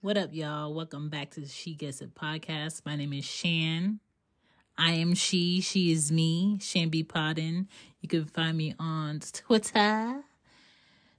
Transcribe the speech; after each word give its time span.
What 0.00 0.16
up, 0.16 0.30
y'all? 0.32 0.72
Welcome 0.74 1.08
back 1.08 1.30
to 1.32 1.44
She 1.46 1.74
Gets 1.74 2.00
It 2.00 2.14
podcast. 2.14 2.82
My 2.84 2.94
name 2.94 3.12
is 3.12 3.28
Chan. 3.28 3.98
I 4.78 4.92
am 4.92 5.14
she, 5.14 5.60
she 5.60 5.90
is 5.92 6.12
me, 6.12 6.58
Chan 6.58 6.90
Be 6.90 7.02
Poddin. 7.02 7.68
You 8.00 8.08
can 8.08 8.26
find 8.26 8.56
me 8.56 8.74
on 8.78 9.20
Twitter, 9.32 10.22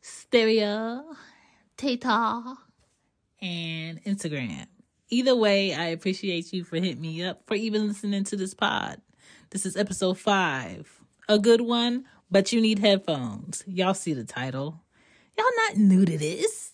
Stereo, 0.01 1.03
Tata, 1.75 2.55
and 3.41 4.03
Instagram. 4.05 4.67
Either 5.09 5.35
way, 5.35 5.73
I 5.73 5.87
appreciate 5.87 6.53
you 6.53 6.63
for 6.63 6.77
hitting 6.77 7.01
me 7.01 7.23
up 7.23 7.41
for 7.47 7.55
even 7.55 7.87
listening 7.89 8.23
to 8.25 8.37
this 8.37 8.53
pod. 8.53 9.01
This 9.49 9.65
is 9.65 9.75
episode 9.75 10.17
five. 10.17 10.89
A 11.27 11.37
good 11.37 11.61
one, 11.61 12.05
but 12.31 12.51
you 12.53 12.61
need 12.61 12.79
headphones. 12.79 13.63
Y'all 13.67 13.93
see 13.93 14.13
the 14.13 14.23
title. 14.23 14.81
Y'all 15.37 15.45
not 15.67 15.77
new 15.77 16.05
to 16.05 16.17
this. 16.17 16.71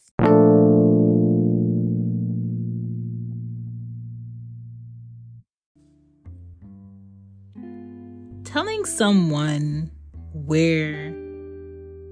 telling 8.58 8.86
someone 8.86 9.92
where 10.34 11.10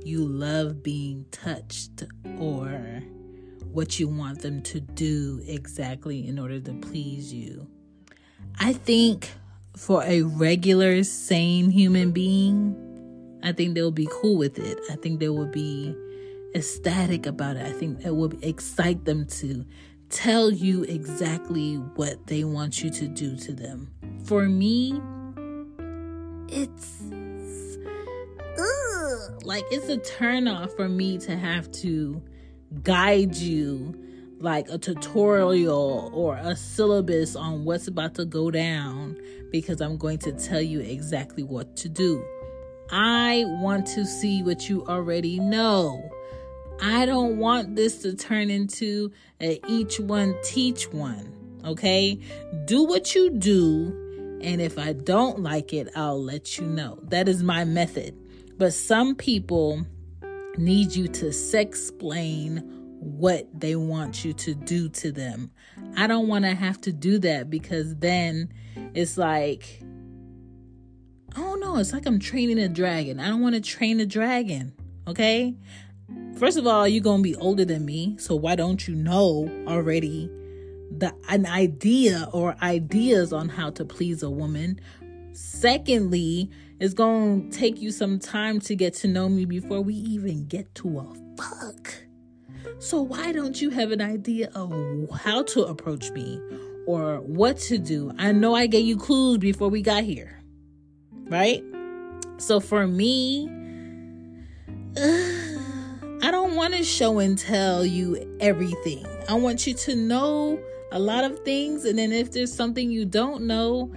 you 0.04 0.20
love 0.20 0.84
being 0.84 1.26
touched 1.32 2.04
or 2.38 3.02
what 3.72 4.00
you 4.00 4.08
want 4.08 4.42
them 4.42 4.62
to 4.62 4.80
do 4.80 5.42
exactly 5.48 6.28
in 6.28 6.38
order 6.38 6.60
to 6.60 6.72
please 6.74 7.34
you. 7.34 7.66
I 8.60 8.74
think 8.74 9.32
for 9.76 10.04
a 10.04 10.22
regular, 10.22 11.04
sane 11.04 11.72
human 11.72 12.12
being, 12.12 12.76
I 13.46 13.52
think 13.52 13.76
they'll 13.76 13.92
be 13.92 14.10
cool 14.12 14.38
with 14.38 14.58
it. 14.58 14.80
I 14.90 14.96
think 14.96 15.20
they 15.20 15.30
will 15.30 15.46
be 15.46 15.96
ecstatic 16.56 17.28
about 17.28 17.58
it. 17.58 17.66
I 17.66 17.72
think 17.72 18.04
it 18.04 18.10
will 18.10 18.34
excite 18.42 19.06
them 19.06 19.28
to 19.28 19.64
tell 20.10 20.50
you 20.50 20.84
exactly 20.84 21.76
what 21.76 22.26
they 22.26 22.44
want 22.44 22.84
you 22.84 22.90
to 22.90 23.08
do 23.08 23.38
to 23.38 23.54
them. 23.54 23.92
For 24.26 24.50
me, 24.50 25.00
it's 26.48 27.04
ugh, 28.58 29.46
like 29.46 29.64
it's 29.70 29.90
a 29.90 29.98
turn 29.98 30.48
off 30.48 30.74
for 30.76 30.90
me 30.90 31.20
to 31.20 31.38
have 31.38 31.72
to 31.74 32.24
guide 32.82 33.36
you 33.36 33.94
like 34.40 34.70
a 34.70 34.80
tutorial 34.80 36.10
or 36.14 36.36
a 36.38 36.56
syllabus 36.56 37.36
on 37.36 37.64
what's 37.64 37.88
about 37.88 38.16
to 38.16 38.26
go 38.26 38.50
down 38.50 39.18
because 39.52 39.82
I'm 39.82 39.98
going 39.98 40.18
to 40.20 40.32
tell 40.32 40.62
you 40.62 40.80
exactly 40.80 41.44
what 41.44 41.76
to 41.78 41.90
do. 41.90 42.24
I 42.92 43.44
want 43.48 43.88
to 43.88 44.06
see 44.06 44.44
what 44.44 44.70
you 44.70 44.86
already 44.86 45.40
know. 45.40 46.10
I 46.82 47.06
don't 47.06 47.38
want 47.38 47.76
this 47.76 48.02
to 48.04 48.16
turn 48.16 48.50
into 48.50 49.12
a 49.42 49.60
each 49.68 50.00
one 50.00 50.36
teach 50.44 50.92
one. 50.92 51.32
Okay? 51.66 52.20
Do 52.66 52.84
what 52.84 53.16
you 53.16 53.32
do 53.32 54.02
and 54.42 54.62
if 54.62 54.78
I 54.78 54.94
don't 54.94 55.40
like 55.40 55.74
it, 55.74 55.90
I'll 55.96 56.22
let 56.22 56.60
you 56.60 56.66
know. 56.66 57.00
That 57.04 57.28
is 57.28 57.42
my 57.42 57.66
method. 57.66 58.16
But 58.58 58.74
some 58.74 59.16
people 59.16 59.86
need 60.58 60.94
you 60.94 61.08
to 61.08 61.34
explain 61.58 62.58
what 63.00 63.48
they 63.60 63.76
want 63.76 64.24
you 64.24 64.34
to 64.34 64.54
do 64.54 64.90
to 64.90 65.12
them. 65.12 65.52
I 65.98 66.06
don't 66.08 66.28
want 66.28 66.46
to 66.46 66.54
have 66.54 66.80
to 66.82 66.94
do 66.94 67.18
that 67.20 67.50
because 67.50 67.96
then 67.96 68.54
it's 68.94 69.18
like, 69.18 69.82
I 71.36 71.40
don't 71.40 71.60
know, 71.60 71.78
it's 71.78 71.92
like 71.92 72.06
I'm 72.06 72.20
training 72.20 72.60
a 72.60 72.70
dragon. 72.70 73.20
I 73.20 73.28
don't 73.28 73.42
want 73.42 73.56
to 73.56 73.62
train 73.62 74.00
a 74.00 74.06
dragon, 74.06 74.74
okay? 75.08 75.56
First 76.38 76.58
of 76.58 76.66
all, 76.66 76.88
you're 76.88 77.04
going 77.04 77.20
to 77.20 77.24
be 77.24 77.36
older 77.36 77.66
than 77.66 77.86
me, 77.86 78.16
so 78.18 78.36
why 78.36 78.56
don't 78.56 78.88
you 78.88 78.96
know 78.96 79.50
already 79.68 80.30
the 80.98 81.14
an 81.30 81.46
idea 81.46 82.30
or 82.32 82.56
ideas 82.62 83.34
on 83.34 83.50
how 83.50 83.70
to 83.72 83.84
please 83.84 84.24
a 84.24 84.30
woman. 84.30 84.80
Secondly, 85.34 86.50
it's 86.80 86.94
going 86.94 87.50
to 87.50 87.58
take 87.58 87.82
you 87.82 87.92
some 87.92 88.20
time 88.20 88.60
to 88.62 88.76
get 88.76 88.94
to 88.96 89.08
know 89.08 89.28
me 89.28 89.46
before 89.46 89.82
we 89.82 89.94
even 89.94 90.46
get 90.46 90.74
to 90.76 91.00
a 91.00 91.16
fuck. 91.38 91.94
So 92.80 93.02
why 93.02 93.32
don't 93.32 93.62
you 93.62 93.70
have 93.72 93.92
an 93.92 94.02
idea 94.02 94.50
of 94.56 95.10
how 95.12 95.44
to 95.44 95.64
approach 95.64 96.12
me 96.12 96.42
or 96.86 97.18
what 97.22 97.58
to 97.60 97.78
do? 97.78 98.12
I 98.18 98.32
know 98.32 98.56
I 98.56 98.68
gave 98.68 98.86
you 98.86 98.98
clues 98.98 99.40
before 99.40 99.70
we 99.70 99.82
got 99.82 100.04
here. 100.04 100.42
Right? 101.28 101.64
So 102.38 102.60
for 102.60 102.88
me, 102.88 103.50
I 104.98 106.32
don't 106.32 106.56
want 106.56 106.74
to 106.74 106.84
show 106.84 107.20
and 107.20 107.38
tell 107.38 107.86
you 107.86 108.38
everything. 108.40 109.06
I 109.28 109.36
want 109.36 109.68
you 109.68 109.74
to 109.74 109.96
know 109.96 110.60
a 110.92 111.00
lot 111.00 111.24
of 111.24 111.40
things. 111.40 111.86
And 111.86 112.00
then 112.00 112.12
if 112.12 112.32
there's 112.32 112.54
something 112.54 112.90
you 112.90 113.06
don't 113.06 113.44
know, 113.44 113.92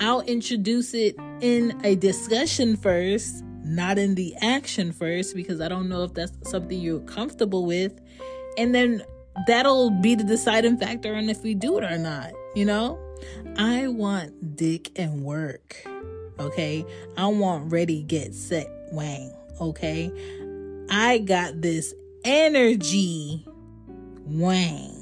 I'll 0.00 0.20
introduce 0.22 0.94
it 0.94 1.16
in 1.40 1.80
a 1.84 1.94
discussion 1.94 2.76
first, 2.76 3.42
not 3.64 3.98
in 3.98 4.14
the 4.14 4.34
action 4.40 4.92
first, 4.92 5.34
because 5.34 5.60
I 5.60 5.68
don't 5.68 5.88
know 5.88 6.04
if 6.04 6.14
that's 6.14 6.50
something 6.50 6.78
you're 6.78 7.00
comfortable 7.00 7.64
with. 7.64 8.00
And 8.58 8.74
then 8.74 9.02
that'll 9.46 9.90
be 9.90 10.14
the 10.14 10.24
deciding 10.24 10.76
factor 10.76 11.14
on 11.14 11.28
if 11.28 11.42
we 11.42 11.54
do 11.54 11.78
it 11.78 11.84
or 11.84 11.98
not, 11.98 12.32
you 12.54 12.64
know? 12.64 12.98
I 13.56 13.86
want 13.86 14.56
dick 14.56 14.90
and 14.96 15.22
work, 15.22 15.84
okay? 16.38 16.84
I 17.16 17.26
want 17.26 17.72
ready, 17.72 18.02
get 18.02 18.34
set, 18.34 18.68
wang, 18.90 19.32
okay? 19.60 20.12
I 20.90 21.18
got 21.18 21.60
this 21.60 21.94
energy, 22.24 23.46
wang 24.24 24.98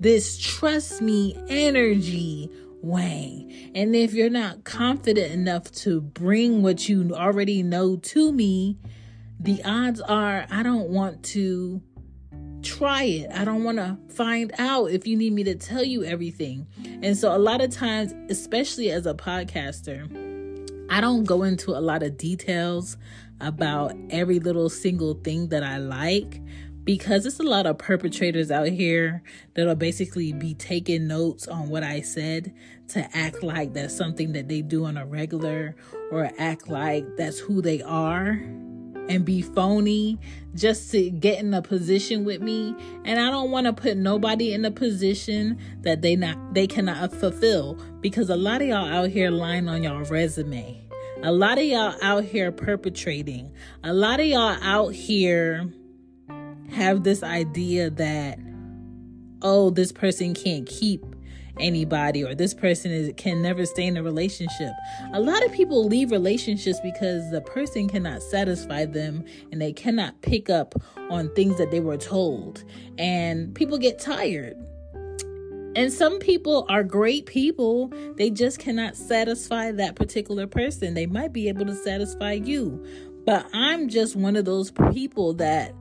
this 0.00 0.38
trust 0.38 1.02
me 1.02 1.36
energy 1.48 2.50
Wang. 2.80 3.52
And 3.74 3.96
if 3.96 4.14
you're 4.14 4.30
not 4.30 4.64
confident 4.64 5.32
enough 5.32 5.70
to 5.72 6.00
bring 6.00 6.62
what 6.62 6.88
you 6.88 7.12
already 7.12 7.62
know 7.62 7.96
to 7.96 8.32
me, 8.32 8.78
the 9.40 9.62
odds 9.64 10.00
are 10.00 10.46
I 10.50 10.62
don't 10.62 10.88
want 10.90 11.24
to 11.24 11.82
try 12.62 13.02
it. 13.02 13.30
I 13.32 13.44
don't 13.44 13.64
want 13.64 13.78
to 13.78 13.98
find 14.14 14.52
out 14.58 14.92
if 14.92 15.06
you 15.06 15.16
need 15.16 15.32
me 15.32 15.42
to 15.44 15.56
tell 15.56 15.82
you 15.82 16.04
everything. 16.04 16.66
And 17.02 17.16
so, 17.16 17.36
a 17.36 17.38
lot 17.38 17.60
of 17.60 17.70
times, 17.70 18.14
especially 18.30 18.90
as 18.90 19.06
a 19.06 19.14
podcaster, 19.14 20.08
I 20.90 21.00
don't 21.00 21.24
go 21.24 21.42
into 21.42 21.72
a 21.72 21.80
lot 21.80 22.02
of 22.02 22.16
details 22.16 22.96
about 23.40 23.94
every 24.10 24.40
little 24.40 24.68
single 24.68 25.14
thing 25.14 25.48
that 25.48 25.62
I 25.62 25.78
like 25.78 26.40
because 26.84 27.26
it's 27.26 27.38
a 27.38 27.44
lot 27.44 27.66
of 27.66 27.76
perpetrators 27.76 28.50
out 28.50 28.68
here 28.68 29.22
that'll 29.54 29.74
basically 29.74 30.32
be 30.32 30.54
taking 30.54 31.06
notes 31.06 31.46
on 31.46 31.68
what 31.68 31.82
I 31.82 32.00
said 32.00 32.54
to 32.88 33.06
act 33.16 33.42
like 33.42 33.74
that's 33.74 33.94
something 33.94 34.32
that 34.32 34.48
they 34.48 34.62
do 34.62 34.86
on 34.86 34.96
a 34.96 35.04
regular 35.04 35.76
or 36.10 36.30
act 36.38 36.68
like 36.68 37.04
that's 37.16 37.38
who 37.38 37.60
they 37.60 37.82
are 37.82 38.40
and 39.08 39.24
be 39.24 39.42
phony 39.42 40.18
just 40.54 40.90
to 40.90 41.10
get 41.10 41.38
in 41.38 41.52
a 41.54 41.62
position 41.62 42.24
with 42.24 42.40
me 42.40 42.74
and 43.04 43.20
I 43.20 43.30
don't 43.30 43.50
want 43.50 43.66
to 43.66 43.72
put 43.72 43.96
nobody 43.96 44.52
in 44.52 44.64
a 44.64 44.70
position 44.70 45.58
that 45.82 46.02
they 46.02 46.16
not 46.16 46.54
they 46.54 46.66
cannot 46.66 47.12
fulfill 47.12 47.78
because 48.00 48.30
a 48.30 48.36
lot 48.36 48.62
of 48.62 48.68
y'all 48.68 48.88
out 48.88 49.10
here 49.10 49.30
lying 49.30 49.68
on 49.68 49.82
y'all 49.82 50.04
resume. 50.04 50.84
A 51.22 51.32
lot 51.32 51.58
of 51.58 51.64
y'all 51.64 51.96
out 52.00 52.24
here 52.24 52.52
perpetrating. 52.52 53.52
A 53.82 53.92
lot 53.92 54.20
of 54.20 54.26
y'all 54.26 54.56
out 54.62 54.94
here 54.94 55.72
have 56.70 57.02
this 57.02 57.22
idea 57.22 57.90
that 57.90 58.38
oh 59.42 59.70
this 59.70 59.90
person 59.90 60.34
can't 60.34 60.66
keep 60.66 61.04
anybody 61.60 62.24
or 62.24 62.34
this 62.34 62.54
person 62.54 62.90
is 62.90 63.12
can 63.16 63.42
never 63.42 63.66
stay 63.66 63.86
in 63.86 63.96
a 63.96 64.02
relationship. 64.02 64.72
A 65.12 65.20
lot 65.20 65.44
of 65.44 65.52
people 65.52 65.86
leave 65.86 66.10
relationships 66.10 66.80
because 66.80 67.30
the 67.30 67.40
person 67.40 67.88
cannot 67.88 68.22
satisfy 68.22 68.84
them 68.84 69.24
and 69.52 69.60
they 69.60 69.72
cannot 69.72 70.20
pick 70.22 70.50
up 70.50 70.74
on 71.10 71.32
things 71.34 71.58
that 71.58 71.70
they 71.70 71.80
were 71.80 71.96
told. 71.96 72.64
And 72.98 73.54
people 73.54 73.78
get 73.78 73.98
tired. 73.98 74.56
And 75.76 75.92
some 75.92 76.18
people 76.18 76.66
are 76.68 76.82
great 76.82 77.26
people. 77.26 77.92
They 78.16 78.30
just 78.30 78.58
cannot 78.58 78.96
satisfy 78.96 79.70
that 79.72 79.94
particular 79.94 80.46
person. 80.46 80.94
They 80.94 81.06
might 81.06 81.32
be 81.32 81.48
able 81.48 81.66
to 81.66 81.74
satisfy 81.74 82.32
you. 82.32 82.84
But 83.24 83.46
I'm 83.52 83.88
just 83.88 84.16
one 84.16 84.36
of 84.36 84.44
those 84.44 84.70
people 84.92 85.34
that 85.34 85.74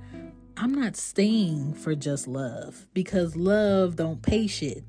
I'm 0.57 0.73
not 0.73 0.95
staying 0.95 1.75
for 1.75 1.95
just 1.95 2.27
love 2.27 2.87
because 2.93 3.35
love 3.35 3.95
don't 3.95 4.21
pay 4.21 4.47
shit. 4.47 4.83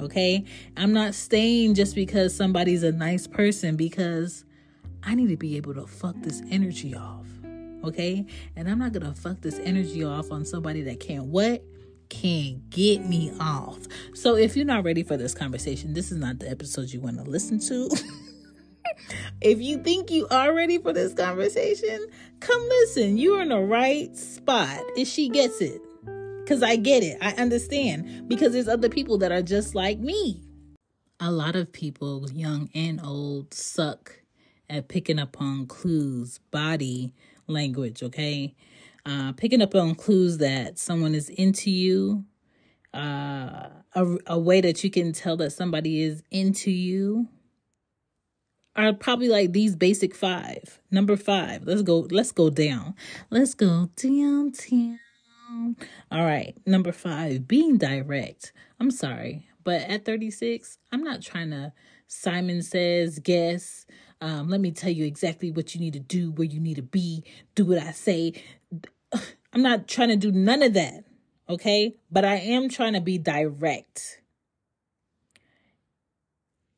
Okay? 0.00 0.44
I'm 0.76 0.92
not 0.92 1.14
staying 1.14 1.74
just 1.74 1.94
because 1.94 2.34
somebody's 2.34 2.82
a 2.82 2.92
nice 2.92 3.26
person 3.26 3.76
because 3.76 4.44
I 5.02 5.14
need 5.14 5.28
to 5.28 5.36
be 5.36 5.56
able 5.56 5.74
to 5.74 5.86
fuck 5.86 6.16
this 6.18 6.42
energy 6.50 6.94
off. 6.94 7.26
Okay? 7.84 8.26
And 8.56 8.68
I'm 8.68 8.78
not 8.78 8.92
going 8.92 9.06
to 9.06 9.18
fuck 9.18 9.40
this 9.40 9.58
energy 9.58 10.04
off 10.04 10.30
on 10.30 10.44
somebody 10.44 10.82
that 10.82 11.00
can't 11.00 11.26
what? 11.26 11.62
Can't 12.08 12.68
get 12.70 13.06
me 13.06 13.32
off. 13.38 13.78
So 14.14 14.36
if 14.36 14.56
you're 14.56 14.66
not 14.66 14.84
ready 14.84 15.02
for 15.02 15.16
this 15.16 15.34
conversation, 15.34 15.94
this 15.94 16.10
is 16.10 16.18
not 16.18 16.38
the 16.40 16.50
episode 16.50 16.90
you 16.90 17.00
want 17.00 17.16
to 17.18 17.30
listen 17.30 17.60
to. 17.60 17.88
if 19.40 19.60
you 19.60 19.78
think 19.82 20.10
you 20.10 20.26
are 20.28 20.54
ready 20.54 20.78
for 20.78 20.92
this 20.92 21.14
conversation, 21.14 22.06
come 22.40 22.62
listen. 22.68 23.16
You're 23.16 23.42
in 23.42 23.48
the 23.50 23.60
right 23.60 24.14
spot 24.16 24.80
if 24.96 25.08
she 25.08 25.28
gets 25.28 25.60
it. 25.60 25.80
Because 26.50 26.64
I 26.64 26.74
get 26.74 27.04
it. 27.04 27.16
I 27.20 27.30
understand. 27.34 28.28
Because 28.28 28.54
there's 28.54 28.66
other 28.66 28.88
people 28.88 29.18
that 29.18 29.30
are 29.30 29.40
just 29.40 29.76
like 29.76 30.00
me. 30.00 30.42
A 31.20 31.30
lot 31.30 31.54
of 31.54 31.70
people, 31.70 32.28
young 32.32 32.68
and 32.74 33.00
old, 33.04 33.54
suck 33.54 34.18
at 34.68 34.88
picking 34.88 35.20
up 35.20 35.40
on 35.40 35.66
clues, 35.66 36.38
body 36.50 37.14
language, 37.46 38.02
okay? 38.02 38.56
Uh, 39.06 39.30
picking 39.30 39.62
up 39.62 39.76
on 39.76 39.94
clues 39.94 40.38
that 40.38 40.76
someone 40.76 41.14
is 41.14 41.28
into 41.28 41.70
you, 41.70 42.24
uh, 42.92 43.68
a, 43.94 44.16
a 44.26 44.36
way 44.36 44.60
that 44.60 44.82
you 44.82 44.90
can 44.90 45.12
tell 45.12 45.36
that 45.36 45.52
somebody 45.52 46.02
is 46.02 46.24
into 46.32 46.72
you 46.72 47.28
are 48.74 48.92
probably 48.92 49.28
like 49.28 49.52
these 49.52 49.76
basic 49.76 50.16
five. 50.16 50.80
Number 50.90 51.16
five, 51.16 51.62
let's 51.64 51.82
go, 51.82 52.08
let's 52.10 52.32
go 52.32 52.50
down. 52.50 52.96
Let's 53.30 53.54
go 53.54 53.88
down, 53.94 54.50
down. 54.50 54.98
All 55.50 56.24
right, 56.24 56.54
number 56.64 56.92
five, 56.92 57.48
being 57.48 57.76
direct. 57.76 58.52
I'm 58.78 58.90
sorry, 58.90 59.48
but 59.64 59.82
at 59.82 60.04
36, 60.04 60.78
I'm 60.92 61.02
not 61.02 61.22
trying 61.22 61.50
to 61.50 61.72
Simon 62.06 62.62
says 62.62 63.20
guess. 63.20 63.86
Um, 64.20 64.48
let 64.48 64.60
me 64.60 64.72
tell 64.72 64.90
you 64.90 65.04
exactly 65.04 65.50
what 65.50 65.74
you 65.74 65.80
need 65.80 65.92
to 65.94 66.00
do, 66.00 66.32
where 66.32 66.46
you 66.46 66.60
need 66.60 66.76
to 66.76 66.82
be, 66.82 67.24
do 67.54 67.64
what 67.64 67.78
I 67.78 67.92
say. 67.92 68.34
I'm 69.52 69.62
not 69.62 69.88
trying 69.88 70.08
to 70.08 70.16
do 70.16 70.32
none 70.32 70.62
of 70.62 70.74
that, 70.74 71.04
okay? 71.48 71.96
But 72.10 72.24
I 72.24 72.36
am 72.36 72.68
trying 72.68 72.92
to 72.94 73.00
be 73.00 73.18
direct. 73.18 74.20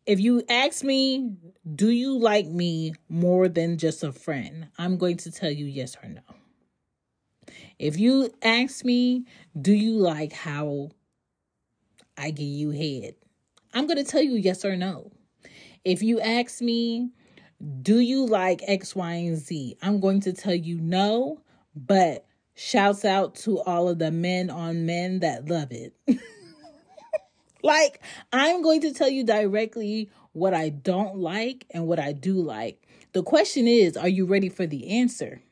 If 0.04 0.20
you 0.20 0.42
ask 0.48 0.84
me, 0.84 1.36
do 1.74 1.90
you 1.90 2.19
like 2.19 2.46
me 2.46 2.94
more 3.08 3.48
than 3.48 3.78
just 3.78 4.02
a 4.02 4.12
friend? 4.12 4.69
I'm 4.78 4.98
going 4.98 5.16
to 5.19 5.30
tell 5.30 5.50
you 5.50 5.66
yes 5.66 5.96
or 6.02 6.08
no. 6.08 6.41
If 7.78 7.99
you 7.99 8.31
ask 8.43 8.84
me, 8.84 9.25
do 9.60 9.72
you 9.72 9.96
like 9.96 10.32
how 10.32 10.90
I 12.16 12.31
give 12.31 12.46
you 12.46 12.70
head? 12.70 13.14
I'm 13.75 13.87
going 13.87 14.02
to 14.02 14.10
tell 14.10 14.22
you 14.22 14.34
yes 14.34 14.64
or 14.64 14.76
no. 14.76 15.10
If 15.84 16.02
you 16.02 16.20
ask 16.20 16.60
me, 16.60 17.10
do 17.82 17.99
you 17.99 18.26
like 18.26 18.62
X, 18.66 18.94
Y, 18.94 19.12
and 19.12 19.37
Z? 19.37 19.76
I'm 19.82 20.00
going 20.00 20.20
to 20.20 20.32
tell 20.32 20.54
you 20.54 20.81
no, 20.81 21.40
but 21.75 22.26
shouts 22.54 23.04
out 23.04 23.34
to 23.37 23.60
all 23.60 23.88
of 23.88 23.98
the 23.98 24.10
men 24.10 24.50
on 24.50 24.87
men 24.87 25.20
that 25.20 25.48
love 25.48 25.72
it. 25.72 25.94
like, 27.62 28.00
I'm 28.32 28.62
going 28.62 28.81
to 28.82 28.93
tell 28.93 29.08
you 29.08 29.25
directly 29.25 30.10
what 30.32 30.55
I 30.55 30.70
don't 30.70 31.19
like 31.19 31.66
and 31.70 31.87
what 31.87 31.98
I 31.98 32.12
do 32.12 32.34
like. 32.34 32.87
The 33.12 33.22
question 33.22 33.66
is, 33.66 33.96
are 33.96 34.08
you 34.08 34.26
ready 34.26 34.48
for 34.48 34.66
the 34.66 34.88
answer? 34.98 35.43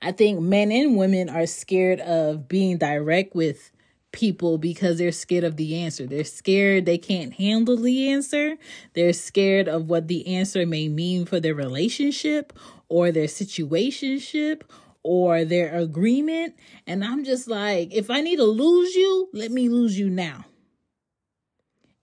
I 0.00 0.12
think 0.12 0.40
men 0.40 0.70
and 0.72 0.96
women 0.96 1.28
are 1.28 1.46
scared 1.46 2.00
of 2.00 2.48
being 2.48 2.78
direct 2.78 3.34
with 3.34 3.70
people 4.12 4.58
because 4.58 4.98
they're 4.98 5.12
scared 5.12 5.44
of 5.44 5.56
the 5.56 5.76
answer. 5.76 6.06
They're 6.06 6.24
scared 6.24 6.86
they 6.86 6.98
can't 6.98 7.34
handle 7.34 7.76
the 7.76 8.10
answer. 8.10 8.56
They're 8.94 9.12
scared 9.12 9.68
of 9.68 9.88
what 9.88 10.08
the 10.08 10.26
answer 10.26 10.66
may 10.66 10.88
mean 10.88 11.26
for 11.26 11.40
their 11.40 11.54
relationship 11.54 12.52
or 12.88 13.12
their 13.12 13.26
situationship 13.26 14.62
or 15.02 15.44
their 15.44 15.76
agreement. 15.76 16.54
And 16.86 17.04
I'm 17.04 17.24
just 17.24 17.48
like, 17.48 17.94
if 17.94 18.10
I 18.10 18.20
need 18.20 18.36
to 18.36 18.44
lose 18.44 18.94
you, 18.94 19.28
let 19.32 19.50
me 19.50 19.68
lose 19.68 19.98
you 19.98 20.08
now. 20.10 20.46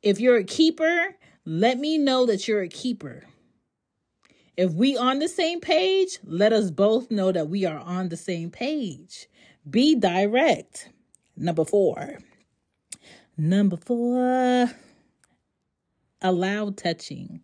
If 0.02 0.20
you're 0.20 0.38
a 0.38 0.44
keeper, 0.44 1.16
let 1.46 1.80
me 1.80 1.98
know 1.98 2.26
that 2.28 2.48
you're 2.48 2.62
a 2.62 2.70
keeper. 2.70 3.24
If 4.58 4.72
we 4.72 4.96
on 4.96 5.20
the 5.20 5.28
same 5.28 5.60
page, 5.60 6.20
let 6.24 6.54
us 6.54 6.72
both 6.72 7.12
know 7.12 7.32
that 7.32 7.50
we 7.50 7.66
are 7.66 7.80
on 7.80 8.10
the 8.10 8.18
same 8.18 8.52
page. 8.52 9.28
Be 9.70 9.96
direct. 9.96 10.90
Number 11.36 11.66
four. 11.66 12.20
Number 13.38 13.76
four, 13.76 14.72
allow 16.22 16.70
touching. 16.70 17.42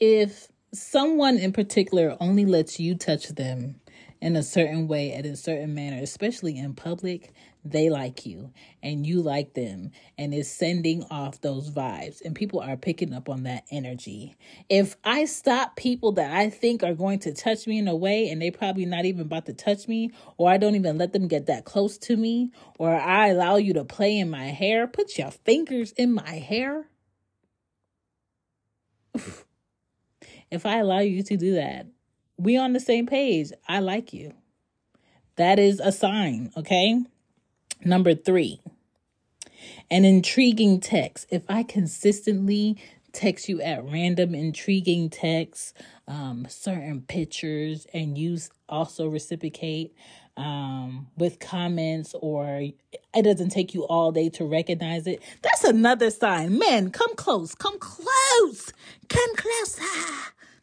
If 0.00 0.48
someone 0.74 1.38
in 1.38 1.52
particular 1.52 2.16
only 2.20 2.44
lets 2.44 2.80
you 2.80 2.96
touch 2.96 3.28
them 3.28 3.80
in 4.20 4.34
a 4.34 4.42
certain 4.42 4.88
way, 4.88 5.12
at 5.12 5.26
a 5.26 5.36
certain 5.36 5.74
manner, 5.74 5.98
especially 6.02 6.58
in 6.58 6.74
public, 6.74 7.32
they 7.64 7.90
like 7.90 8.24
you 8.24 8.52
and 8.82 9.06
you 9.06 9.22
like 9.22 9.54
them 9.54 9.90
and 10.16 10.32
it's 10.32 10.48
sending 10.48 11.04
off 11.10 11.40
those 11.40 11.70
vibes. 11.70 12.22
And 12.24 12.34
people 12.34 12.60
are 12.60 12.76
picking 12.76 13.12
up 13.12 13.28
on 13.28 13.42
that 13.44 13.64
energy. 13.70 14.36
If 14.68 14.96
i 15.04 15.24
stop 15.24 15.76
people 15.76 16.12
that 16.12 16.30
i 16.34 16.50
think 16.50 16.82
are 16.82 16.94
going 16.94 17.18
to 17.20 17.32
touch 17.32 17.66
me 17.66 17.78
in 17.78 17.88
a 17.88 17.96
way 17.96 18.28
and 18.28 18.40
they 18.40 18.50
probably 18.50 18.86
not 18.86 19.04
even 19.04 19.22
about 19.22 19.46
to 19.46 19.52
touch 19.52 19.88
me 19.88 20.10
or 20.36 20.50
i 20.50 20.56
don't 20.56 20.74
even 20.74 20.98
let 20.98 21.12
them 21.12 21.28
get 21.28 21.46
that 21.46 21.64
close 21.64 21.98
to 21.98 22.16
me 22.16 22.50
or 22.78 22.94
i 22.94 23.28
allow 23.28 23.56
you 23.56 23.72
to 23.74 23.84
play 23.84 24.18
in 24.18 24.30
my 24.30 24.46
hair 24.46 24.86
put 24.86 25.18
your 25.18 25.30
fingers 25.30 25.92
in 25.92 26.14
my 26.14 26.30
hair. 26.30 26.88
If 30.50 30.64
i 30.64 30.78
allow 30.78 31.00
you 31.00 31.22
to 31.24 31.36
do 31.36 31.54
that 31.54 31.86
we 32.38 32.56
on 32.56 32.72
the 32.72 32.80
same 32.80 33.06
page. 33.06 33.50
I 33.66 33.80
like 33.80 34.12
you. 34.12 34.32
That 35.36 35.58
is 35.58 35.80
a 35.80 35.92
sign 35.92 36.50
okay 36.56 37.02
Number 37.84 38.14
three, 38.14 38.60
an 39.90 40.04
intriguing 40.04 40.80
text. 40.80 41.26
If 41.30 41.42
I 41.48 41.62
consistently 41.62 42.78
text 43.12 43.48
you 43.48 43.60
at 43.62 43.84
random 43.84 44.34
intriguing 44.34 45.10
texts, 45.10 45.72
um, 46.06 46.46
certain 46.48 47.02
pictures, 47.02 47.86
and 47.92 48.18
you 48.18 48.38
also 48.68 49.08
reciprocate 49.08 49.94
um, 50.36 51.08
with 51.16 51.40
comments, 51.40 52.14
or 52.20 52.68
it 53.14 53.22
doesn't 53.22 53.50
take 53.50 53.74
you 53.74 53.82
all 53.86 54.12
day 54.12 54.28
to 54.30 54.44
recognize 54.44 55.06
it, 55.06 55.22
that's 55.42 55.64
another 55.64 56.10
sign. 56.10 56.58
Men, 56.58 56.90
come 56.90 57.14
close, 57.16 57.54
come 57.54 57.78
close, 57.78 58.72
come 59.08 59.36
closer, 59.36 59.82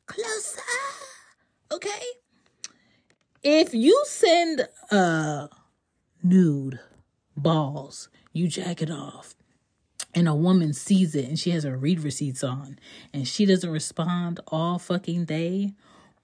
closer. 0.05 0.61
Okay? 1.71 2.03
If 3.43 3.73
you 3.73 4.01
send 4.07 4.67
a 4.91 5.49
nude 6.23 6.79
balls. 7.35 8.09
You 8.33 8.47
jack 8.47 8.81
it 8.81 8.91
off. 8.91 9.35
And 10.13 10.27
a 10.27 10.35
woman 10.35 10.73
sees 10.73 11.15
it 11.15 11.25
and 11.25 11.37
she 11.37 11.51
has 11.51 11.63
her 11.63 11.77
read 11.77 11.99
receipts 11.99 12.43
on 12.43 12.79
and 13.13 13.27
she 13.27 13.45
doesn't 13.45 13.69
respond 13.69 14.39
all 14.47 14.79
fucking 14.79 15.25
day 15.25 15.73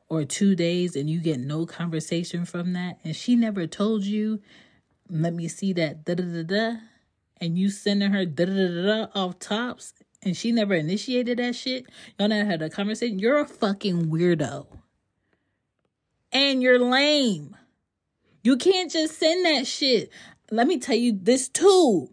or 0.08 0.24
two 0.24 0.56
days 0.56 0.96
and 0.96 1.10
you 1.10 1.20
get 1.20 1.40
no 1.40 1.66
conversation 1.66 2.46
from 2.46 2.74
that 2.74 3.00
and 3.04 3.16
she 3.16 3.36
never 3.36 3.68
told 3.68 4.04
you, 4.04 4.42
let 5.10 5.34
me 5.34 5.48
see 5.48 5.74
that 5.74 6.06
da 6.06 6.16
da 6.16 6.24
da 6.24 6.44
da, 6.44 6.78
and 7.42 7.58
you 7.58 7.70
sending 7.70 8.12
her 8.12 8.26
da 8.26 8.46
da 8.46 8.54
da 8.54 9.08
da 9.08 9.08
off 9.14 9.40
tops 9.40 9.94
and 10.24 10.38
she 10.38 10.52
never 10.52 10.74
initiated 10.74 11.40
that 11.40 11.56
shit, 11.56 11.86
y'all 12.18 12.30
never 12.30 12.50
had 12.50 12.62
a 12.62 12.70
conversation, 12.70 13.20
you're 13.20 13.40
a 13.40 13.48
fucking 13.48 14.06
weirdo. 14.06 14.68
And 16.32 16.62
you're 16.62 16.80
lame. 16.80 17.58
You 18.44 18.58
can't 18.58 18.90
just 18.90 19.20
send 19.20 19.46
that 19.46 19.68
shit 19.68 20.10
let 20.52 20.68
me 20.68 20.78
tell 20.78 20.96
you 20.96 21.18
this 21.20 21.48
too. 21.48 22.10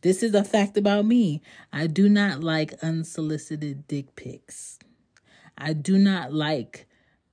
This 0.00 0.22
is 0.22 0.34
a 0.34 0.42
fact 0.42 0.76
about 0.76 1.04
me. 1.04 1.42
I 1.72 1.86
do 1.86 2.08
not 2.08 2.42
like 2.42 2.74
unsolicited 2.82 3.86
dick 3.86 4.16
pics. 4.16 4.78
I 5.56 5.74
do 5.74 5.98
not 5.98 6.32
like 6.32 6.88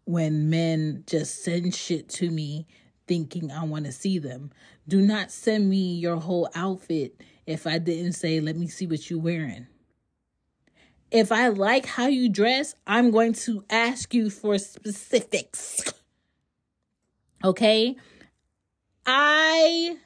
when 0.05 0.49
men 0.49 1.03
just 1.07 1.43
send 1.43 1.73
shit 1.73 2.09
to 2.09 2.29
me 2.29 2.67
thinking 3.07 3.51
I 3.51 3.63
want 3.63 3.85
to 3.85 3.91
see 3.91 4.19
them. 4.19 4.51
Do 4.87 5.01
not 5.01 5.31
send 5.31 5.69
me 5.69 5.95
your 5.95 6.17
whole 6.17 6.49
outfit 6.53 7.19
if 7.47 7.65
I 7.65 7.79
didn't 7.79 8.13
say, 8.13 8.39
let 8.39 8.55
me 8.55 8.67
see 8.67 8.85
what 8.85 9.09
you're 9.09 9.19
wearing. 9.19 9.65
If 11.09 11.31
I 11.31 11.47
like 11.47 11.87
how 11.87 12.05
you 12.05 12.29
dress, 12.29 12.75
I'm 12.85 13.09
going 13.09 13.33
to 13.33 13.63
ask 13.69 14.13
you 14.13 14.29
for 14.29 14.59
specifics. 14.59 15.91
Okay? 17.43 17.95
I 19.07 19.97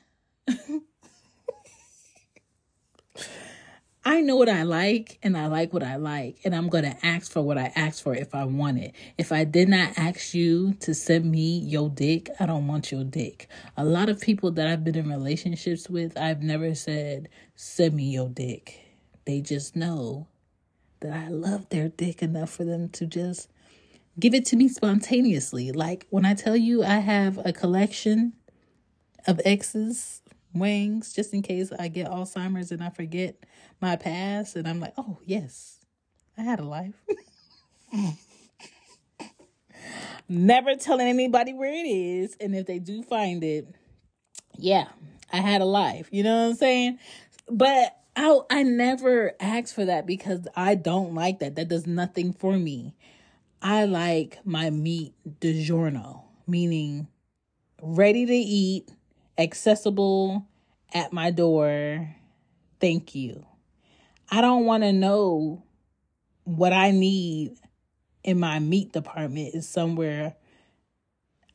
I 4.06 4.20
know 4.20 4.36
what 4.36 4.50
I 4.50 4.64
like 4.64 5.18
and 5.24 5.38
I 5.38 5.48
like 5.48 5.72
what 5.72 5.82
I 5.82 5.96
like, 5.96 6.38
and 6.44 6.54
I'm 6.54 6.68
going 6.68 6.84
to 6.84 7.06
ask 7.06 7.32
for 7.32 7.42
what 7.42 7.58
I 7.58 7.72
ask 7.74 8.04
for 8.04 8.14
if 8.14 8.36
I 8.36 8.44
want 8.44 8.80
it. 8.80 8.94
If 9.18 9.32
I 9.32 9.46
did 9.46 9.70
not 9.70 9.98
ask 9.98 10.34
you 10.34 10.74
to 10.82 10.94
send 10.94 11.32
me 11.32 11.60
your 11.60 11.90
dick, 11.90 12.30
I 12.38 12.46
don't 12.46 12.68
want 12.68 12.92
your 12.92 13.06
dick. 13.06 13.48
A 13.78 13.86
lot 13.86 14.10
of 14.10 14.20
people 14.20 14.52
that 14.52 14.68
I've 14.68 14.84
been 14.84 14.98
in 14.98 15.10
relationships 15.10 15.90
with, 15.90 16.18
I've 16.18 16.42
never 16.42 16.76
said, 16.76 17.30
send 17.56 17.96
me 17.96 18.04
your 18.04 18.28
dick. 18.28 18.78
They 19.26 19.40
just 19.40 19.74
know 19.76 20.28
that 21.00 21.14
I 21.14 21.30
love 21.30 21.70
their 21.70 21.88
dick 21.88 22.22
enough 22.22 22.50
for 22.50 22.66
them 22.66 22.90
to 22.90 23.06
just 23.06 23.50
give 24.20 24.34
it 24.34 24.46
to 24.48 24.58
me 24.58 24.68
spontaneously. 24.68 25.72
Like 25.72 26.08
when 26.10 26.26
I 26.26 26.34
tell 26.34 26.58
you 26.58 26.84
I 26.84 26.98
have 26.98 27.40
a 27.46 27.54
collection 27.54 28.34
of 29.26 29.40
exes 29.46 30.22
wings 30.54 31.14
just 31.14 31.34
in 31.34 31.42
case 31.42 31.72
I 31.78 31.88
get 31.88 32.10
Alzheimer's 32.10 32.72
and 32.72 32.84
I 32.84 32.90
forget 32.90 33.36
my 33.82 33.96
past. 33.96 34.56
And 34.56 34.68
I'm 34.68 34.80
like, 34.80 34.94
oh, 34.98 35.20
yes, 35.26 35.80
I 36.38 36.42
had 36.42 36.60
a 36.60 36.64
life. 36.64 36.96
never 40.30 40.76
telling 40.76 41.08
anybody 41.08 41.54
where 41.54 41.74
it 41.74 41.88
is. 41.88 42.36
And 42.40 42.56
if 42.56 42.66
they 42.66 42.80
do 42.80 43.04
find 43.04 43.44
it, 43.44 43.68
yeah, 44.58 44.88
I 45.32 45.38
had 45.38 45.62
a 45.62 45.66
life. 45.66 46.08
You 46.12 46.24
know 46.24 46.36
what 46.36 46.50
I'm 46.50 46.56
saying? 46.56 47.00
But 47.50 47.98
I 48.16 48.40
I 48.50 48.64
never 48.64 49.34
asked 49.40 49.74
for 49.74 49.86
that 49.86 50.06
because 50.06 50.48
I 50.56 50.76
don't 50.76 51.14
like 51.14 51.40
that. 51.40 51.56
That 51.56 51.68
does 51.68 51.88
nothing 51.88 52.34
for 52.34 52.58
me. 52.58 52.96
I 53.62 53.86
like 53.86 54.40
my 54.44 54.70
meat 54.70 55.14
DiGiorno, 55.40 56.24
meaning 56.46 57.08
ready 57.82 58.26
to 58.26 58.34
eat, 58.34 58.92
accessible 59.38 60.48
at 60.94 61.14
my 61.14 61.32
door. 61.32 62.16
Thank 62.80 63.16
you. 63.16 63.46
I 64.30 64.42
don't 64.42 64.66
want 64.66 64.84
to 64.84 64.94
know 64.94 65.64
what 66.44 66.74
I 66.74 66.92
need 66.92 67.58
in 68.24 68.40
my 68.40 68.60
meat 68.60 68.94
department 68.94 69.54
is 69.54 69.68
somewhere 69.68 70.36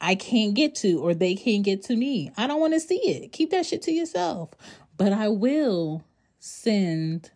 I 0.00 0.14
can't 0.14 0.54
get 0.54 0.74
to 0.76 1.00
or 1.00 1.14
they 1.14 1.34
can't 1.34 1.64
get 1.64 1.82
to 1.84 1.96
me. 1.96 2.30
I 2.36 2.46
don't 2.46 2.60
want 2.60 2.74
to 2.74 2.80
see 2.80 2.98
it. 2.98 3.32
Keep 3.32 3.50
that 3.50 3.66
shit 3.66 3.82
to 3.82 3.92
yourself. 3.92 4.50
But 4.96 5.12
I 5.12 5.28
will 5.28 6.04
send 6.38 7.30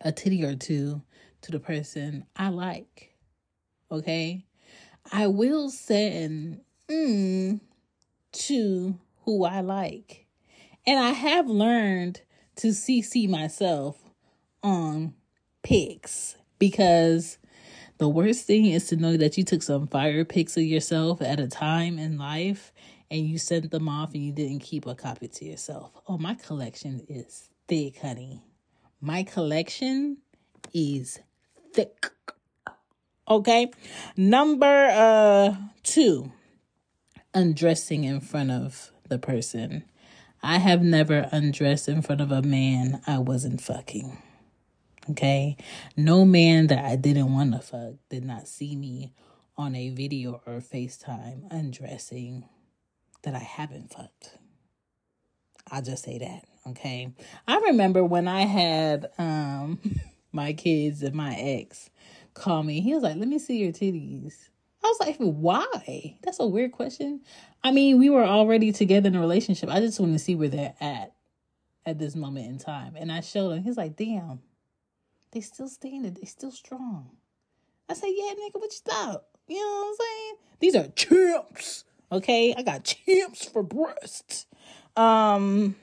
a 0.00 0.12
titty 0.12 0.44
or 0.44 0.54
two 0.54 1.02
to 1.42 1.50
the 1.50 1.60
person 1.60 2.26
I 2.36 2.48
like. 2.48 3.14
Okay? 3.90 4.44
I 5.10 5.26
will 5.28 5.70
send 5.70 6.60
mm, 6.88 7.60
to 8.32 8.98
who 9.24 9.44
I 9.44 9.60
like. 9.60 10.26
And 10.86 10.98
I 10.98 11.10
have 11.10 11.48
learned 11.48 12.22
to 12.56 12.68
CC 12.68 13.28
myself 13.28 13.98
on 14.62 15.14
pics 15.62 16.36
because 16.58 17.38
the 17.98 18.08
worst 18.08 18.46
thing 18.46 18.66
is 18.66 18.86
to 18.88 18.96
know 18.96 19.16
that 19.16 19.38
you 19.38 19.44
took 19.44 19.62
some 19.62 19.86
fire 19.86 20.24
pics 20.24 20.56
of 20.56 20.64
yourself 20.64 21.22
at 21.22 21.40
a 21.40 21.48
time 21.48 21.98
in 21.98 22.18
life 22.18 22.72
and 23.10 23.28
you 23.28 23.38
sent 23.38 23.70
them 23.70 23.88
off 23.88 24.14
and 24.14 24.24
you 24.24 24.32
didn't 24.32 24.60
keep 24.60 24.86
a 24.86 24.94
copy 24.94 25.28
to 25.28 25.44
yourself. 25.44 25.92
Oh, 26.08 26.18
my 26.18 26.34
collection 26.34 27.04
is 27.08 27.50
thick, 27.68 27.98
honey. 28.00 28.42
My 29.00 29.22
collection 29.22 30.18
is 30.72 31.20
thick. 31.72 32.10
Okay. 33.28 33.70
Number 34.16 34.88
uh 34.90 35.56
2. 35.82 36.30
Undressing 37.34 38.04
in 38.04 38.20
front 38.20 38.50
of 38.50 38.91
the 39.08 39.18
person. 39.18 39.84
I 40.42 40.58
have 40.58 40.82
never 40.82 41.28
undressed 41.30 41.88
in 41.88 42.02
front 42.02 42.20
of 42.20 42.32
a 42.32 42.42
man 42.42 43.00
I 43.06 43.18
wasn't 43.18 43.60
fucking. 43.60 44.18
Okay. 45.10 45.56
No 45.96 46.24
man 46.24 46.68
that 46.68 46.84
I 46.84 46.96
didn't 46.96 47.32
want 47.32 47.52
to 47.52 47.60
fuck 47.60 47.94
did 48.08 48.24
not 48.24 48.48
see 48.48 48.76
me 48.76 49.12
on 49.56 49.74
a 49.74 49.90
video 49.90 50.40
or 50.46 50.60
FaceTime 50.60 51.46
undressing 51.50 52.44
that 53.22 53.34
I 53.34 53.40
haven't 53.40 53.92
fucked. 53.92 54.38
I'll 55.70 55.82
just 55.82 56.04
say 56.04 56.18
that. 56.18 56.44
Okay. 56.70 57.12
I 57.46 57.58
remember 57.58 58.04
when 58.04 58.28
I 58.28 58.42
had 58.42 59.10
um 59.18 59.80
my 60.32 60.52
kids 60.52 61.02
and 61.02 61.14
my 61.14 61.34
ex 61.36 61.90
call 62.34 62.62
me, 62.62 62.80
he 62.80 62.94
was 62.94 63.02
like, 63.02 63.16
Let 63.16 63.28
me 63.28 63.38
see 63.38 63.58
your 63.58 63.72
titties. 63.72 64.48
I 64.84 64.88
was 64.88 65.00
like, 65.00 65.16
why? 65.18 66.16
That's 66.22 66.40
a 66.40 66.46
weird 66.46 66.72
question. 66.72 67.20
I 67.62 67.70
mean, 67.70 67.98
we 67.98 68.10
were 68.10 68.24
already 68.24 68.72
together 68.72 69.08
in 69.08 69.16
a 69.16 69.20
relationship. 69.20 69.68
I 69.70 69.80
just 69.80 70.00
wanted 70.00 70.14
to 70.14 70.18
see 70.18 70.34
where 70.34 70.48
they're 70.48 70.74
at 70.80 71.12
at 71.86 71.98
this 71.98 72.16
moment 72.16 72.46
in 72.46 72.58
time. 72.58 72.94
And 72.96 73.10
I 73.12 73.20
showed 73.20 73.52
him. 73.52 73.62
He's 73.62 73.76
like, 73.76 73.96
damn, 73.96 74.40
they 75.30 75.40
still 75.40 75.68
standing. 75.68 76.14
They 76.14 76.26
still 76.26 76.50
strong. 76.50 77.10
I 77.88 77.94
said, 77.94 78.10
yeah, 78.14 78.32
nigga, 78.32 78.60
what 78.60 78.72
you 78.72 78.78
thought? 78.84 79.24
You 79.48 79.58
know 79.58 79.66
what 79.66 79.88
I'm 79.88 79.94
saying? 80.00 80.34
These 80.60 80.76
are 80.76 80.88
champs. 80.88 81.84
Okay, 82.10 82.54
I 82.56 82.62
got 82.62 82.84
champs 82.84 83.46
for 83.46 83.62
breasts. 83.62 84.46
Um, 84.96 85.76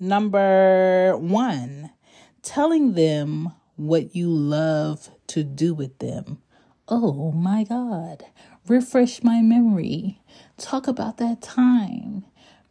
number 0.00 1.16
one, 1.16 1.90
telling 2.42 2.94
them 2.94 3.52
what 3.76 4.14
you 4.16 4.30
love 4.30 5.10
to 5.28 5.44
do 5.44 5.74
with 5.74 5.98
them. 5.98 6.38
Oh 6.88 7.32
my 7.32 7.64
God. 7.64 8.24
Refresh 8.68 9.22
my 9.24 9.42
memory. 9.42 10.20
Talk 10.56 10.86
about 10.86 11.16
that 11.18 11.42
time. 11.42 12.24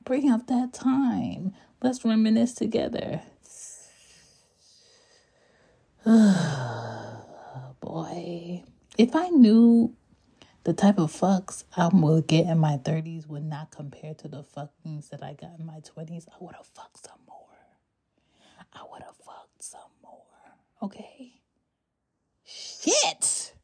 Bring 0.05 0.31
up 0.31 0.47
that 0.47 0.73
time. 0.73 1.53
Let's 1.81 2.05
reminisce 2.05 2.53
together. 2.53 3.21
Boy, 7.81 8.63
if 8.97 9.15
I 9.15 9.29
knew 9.29 9.95
the 10.63 10.73
type 10.73 10.97
of 10.99 11.11
fucks 11.11 11.63
I 11.75 11.89
would 11.91 12.27
get 12.27 12.45
in 12.47 12.57
my 12.59 12.77
30s 12.77 13.27
would 13.27 13.43
not 13.45 13.71
compare 13.71 14.13
to 14.15 14.27
the 14.27 14.43
fuckings 14.43 15.09
that 15.09 15.23
I 15.23 15.33
got 15.33 15.59
in 15.59 15.65
my 15.65 15.79
20s, 15.81 16.27
I 16.29 16.35
would 16.39 16.55
have 16.55 16.67
fucked 16.67 17.05
some 17.05 17.19
more. 17.27 17.47
I 18.73 18.81
would 18.91 19.01
have 19.03 19.15
fucked 19.17 19.63
some 19.63 19.81
more. 20.03 20.23
Okay? 20.81 21.41
Shit! 22.45 23.54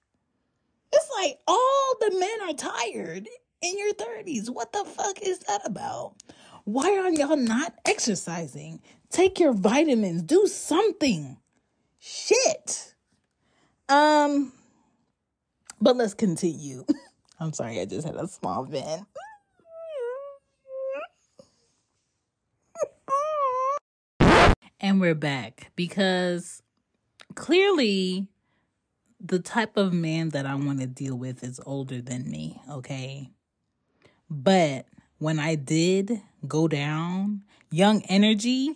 Like 1.16 1.40
all 1.48 1.96
the 2.00 2.12
men 2.20 2.50
are 2.50 2.54
tired 2.54 3.28
in 3.62 3.78
your 3.78 3.94
30s. 3.94 4.50
What 4.50 4.72
the 4.74 4.86
fuck 4.86 5.22
is 5.22 5.40
that 5.40 5.62
about? 5.66 6.16
Why 6.64 6.98
are 6.98 7.12
y'all 7.12 7.38
not 7.38 7.74
exercising? 7.86 8.82
Take 9.10 9.40
your 9.40 9.54
vitamins, 9.54 10.22
do 10.24 10.48
something. 10.48 11.38
Shit. 12.00 12.96
Um, 13.90 14.54
but 15.82 15.98
let's 15.98 16.14
continue. 16.14 16.86
I'm 17.40 17.54
sorry, 17.54 17.80
I 17.80 17.86
just 17.86 18.06
had 18.06 18.16
a 18.16 18.28
small 18.28 18.64
vent. 18.66 19.06
and 24.80 25.02
we're 25.02 25.16
back 25.16 25.72
because 25.76 26.62
clearly 27.36 28.28
the 29.24 29.40
type 29.40 29.78
of 29.78 29.94
man 29.94 30.30
that 30.30 30.46
I 30.46 30.56
want 30.56 30.80
to 30.80 30.88
deal 30.88 31.16
with 31.16 31.44
is 31.44 31.60
older 31.66 32.02
than 32.02 32.30
me, 32.30 32.60
okay? 32.70 33.30
But 34.30 34.86
when 35.20 35.40
I 35.40 35.56
did 35.56 36.22
go 36.48 36.68
down, 36.68 37.42
young 37.70 38.02
energy, 38.10 38.76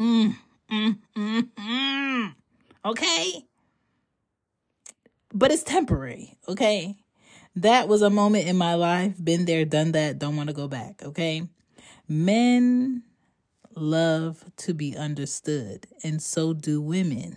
mm, 0.00 0.34
mm, 0.70 0.98
mm, 1.16 1.48
mm, 1.58 2.34
okay? 2.84 3.44
But 5.32 5.52
it's 5.52 5.62
temporary, 5.62 6.36
okay? 6.48 6.96
That 7.54 7.88
was 7.88 8.02
a 8.02 8.10
moment 8.10 8.48
in 8.48 8.56
my 8.56 8.74
life, 8.74 9.14
been 9.22 9.44
there, 9.44 9.64
done 9.64 9.92
that, 9.92 10.18
don't 10.18 10.36
want 10.36 10.48
to 10.48 10.54
go 10.54 10.66
back, 10.66 11.02
okay? 11.04 11.42
Men 12.08 13.04
love 13.74 14.44
to 14.56 14.74
be 14.74 14.96
understood, 14.96 15.86
and 16.02 16.20
so 16.20 16.52
do 16.52 16.80
women. 16.80 17.36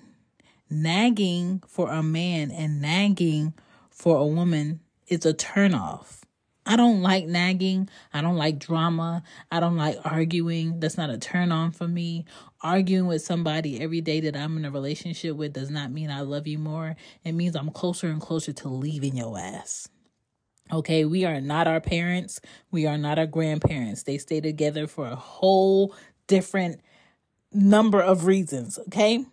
Nagging 0.70 1.64
for 1.68 1.90
a 1.90 2.04
man 2.04 2.52
and 2.52 2.80
nagging 2.80 3.54
for 3.90 4.18
a 4.18 4.26
woman 4.26 4.82
is 5.08 5.26
a 5.26 5.34
turnoff. 5.34 6.22
I 6.64 6.76
don't 6.76 7.02
like 7.02 7.26
nagging. 7.26 7.90
I 8.14 8.22
don't 8.22 8.36
like 8.36 8.60
drama. 8.60 9.24
I 9.52 9.60
don't 9.60 9.78
like 9.78 9.98
arguing. 10.06 10.80
That's 10.80 10.98
not 10.98 11.10
a 11.10 11.18
turn 11.18 11.52
on 11.52 11.72
for 11.72 11.88
me. 11.88 12.26
Arguing 12.62 13.08
with 13.08 13.24
somebody 13.24 13.82
every 13.82 14.02
day 14.02 14.20
that 14.20 14.38
I'm 14.38 14.58
in 14.58 14.66
a 14.66 14.70
relationship 14.70 15.36
with 15.36 15.54
does 15.54 15.72
not 15.72 15.92
mean 15.92 16.12
I 16.12 16.22
love 16.22 16.46
you 16.46 16.60
more. 16.60 16.96
It 17.24 17.32
means 17.32 17.56
I'm 17.56 17.72
closer 17.72 18.08
and 18.08 18.22
closer 18.22 18.54
to 18.54 18.70
leaving 18.70 19.18
your 19.18 19.40
ass. 19.40 19.90
Okay, 20.72 21.04
we 21.06 21.26
are 21.26 21.42
not 21.42 21.66
our 21.66 21.82
parents. 21.82 22.40
We 22.70 22.86
are 22.86 23.00
not 23.00 23.18
our 23.18 23.26
grandparents. 23.26 24.04
They 24.04 24.20
stay 24.20 24.40
together 24.40 24.86
for 24.86 25.08
a 25.08 25.16
whole 25.16 25.96
different 26.28 26.82
number 27.52 28.00
of 28.00 28.28
reasons. 28.28 28.78
Okay 28.78 29.26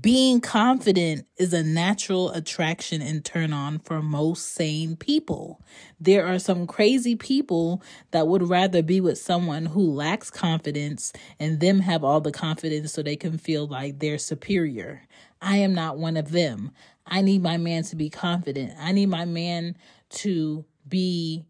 being 0.00 0.40
confident 0.40 1.26
is 1.38 1.54
a 1.54 1.62
natural 1.62 2.30
attraction 2.32 3.00
and 3.00 3.24
turn 3.24 3.54
on 3.54 3.78
for 3.78 4.02
most 4.02 4.52
sane 4.52 4.96
people. 4.96 5.62
There 5.98 6.26
are 6.26 6.38
some 6.38 6.66
crazy 6.66 7.16
people 7.16 7.82
that 8.10 8.28
would 8.28 8.48
rather 8.48 8.82
be 8.82 9.00
with 9.00 9.16
someone 9.16 9.66
who 9.66 9.90
lacks 9.90 10.30
confidence 10.30 11.12
and 11.40 11.60
them 11.60 11.80
have 11.80 12.04
all 12.04 12.20
the 12.20 12.32
confidence 12.32 12.92
so 12.92 13.02
they 13.02 13.16
can 13.16 13.38
feel 13.38 13.66
like 13.66 13.98
they're 13.98 14.18
superior. 14.18 15.02
I 15.40 15.58
am 15.58 15.74
not 15.74 15.96
one 15.96 16.18
of 16.18 16.32
them. 16.32 16.72
I 17.06 17.22
need 17.22 17.42
my 17.42 17.56
man 17.56 17.82
to 17.84 17.96
be 17.96 18.10
confident. 18.10 18.74
I 18.78 18.92
need 18.92 19.08
my 19.08 19.24
man 19.24 19.74
to 20.10 20.66
be 20.86 21.46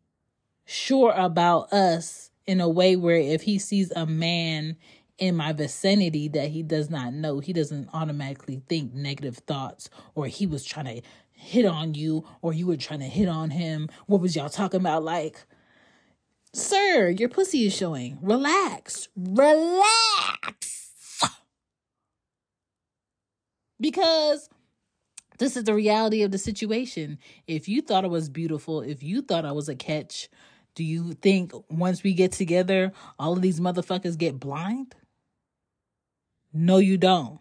sure 0.65 1.13
about 1.13 1.73
us 1.73 2.31
in 2.47 2.61
a 2.61 2.69
way 2.69 2.95
where 2.95 3.17
if 3.17 3.43
he 3.43 3.59
sees 3.59 3.91
a 3.91 4.07
man 4.07 4.77
in 5.19 5.37
my 5.37 5.53
vicinity 5.53 6.29
that 6.29 6.49
he 6.51 6.63
does 6.63 6.91
not 6.91 7.15
know. 7.15 7.41
He 7.41 7.53
doesn't 7.53 7.89
automatically 7.95 8.63
think 8.69 8.95
negative 8.95 9.39
thoughts 9.39 9.91
or 10.15 10.27
he 10.27 10.47
was 10.47 10.65
trying 10.65 10.87
to 10.87 11.03
hit 11.33 11.67
on 11.67 11.95
you 11.95 12.25
or 12.43 12.53
you 12.53 12.67
were 12.67 12.77
trying 12.77 13.01
to 13.01 13.07
hit 13.07 13.29
on 13.29 13.51
him. 13.51 13.89
What 14.07 14.21
was 14.21 14.37
y'all 14.37 14.49
talking 14.49 14.81
about? 14.81 15.05
Like, 15.05 15.45
sir, 16.55 17.11
your 17.11 17.29
pussy 17.29 17.67
is 17.67 17.77
showing. 17.77 18.19
Relax. 18.23 19.09
Relax. 19.17 19.83
Because 23.81 24.49
This 25.39 25.57
is 25.57 25.65
the 25.65 25.75
reality 25.75 26.23
of 26.23 26.33
the 26.33 26.39
situation. 26.39 27.19
If 27.47 27.69
you 27.69 27.83
thought 27.83 28.05
I 28.05 28.09
was 28.09 28.29
beautiful, 28.29 28.81
if 28.83 29.03
you 29.05 29.23
thought 29.23 29.45
I 29.45 29.53
was 29.53 29.69
a 29.69 29.77
catch, 29.77 30.29
do 30.75 30.85
you 30.85 31.13
think 31.15 31.53
once 31.71 32.03
we 32.03 32.15
get 32.15 32.33
together, 32.33 32.93
all 33.19 33.35
of 33.35 33.43
these 33.43 33.61
motherfuckers 33.61 34.19
get 34.19 34.41
blind? 34.41 34.95
No, 36.53 36.79
you 36.79 36.97
don't. 36.97 37.41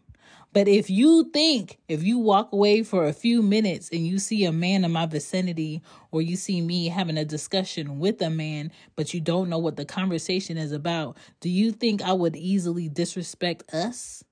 But 0.54 0.68
if 0.68 0.90
you 0.90 1.30
think, 1.34 1.78
if 1.88 2.04
you 2.04 2.18
walk 2.18 2.52
away 2.52 2.82
for 2.82 3.06
a 3.06 3.14
few 3.14 3.44
minutes 3.44 3.90
and 3.92 4.08
you 4.08 4.18
see 4.18 4.44
a 4.46 4.52
man 4.52 4.84
in 4.86 4.92
my 4.92 5.06
vicinity, 5.06 5.82
or 6.12 6.22
you 6.22 6.36
see 6.36 6.62
me 6.62 6.88
having 6.88 7.18
a 7.18 7.26
discussion 7.26 8.00
with 8.00 8.22
a 8.22 8.30
man, 8.30 8.72
but 8.96 9.14
you 9.14 9.20
don't 9.22 9.50
know 9.50 9.60
what 9.60 9.76
the 9.76 9.86
conversation 9.86 10.58
is 10.58 10.72
about, 10.72 11.18
do 11.42 11.50
you 11.50 11.72
think 11.72 12.02
I 12.02 12.14
would 12.14 12.36
easily 12.36 12.90
disrespect 12.90 13.72
us 13.74 14.24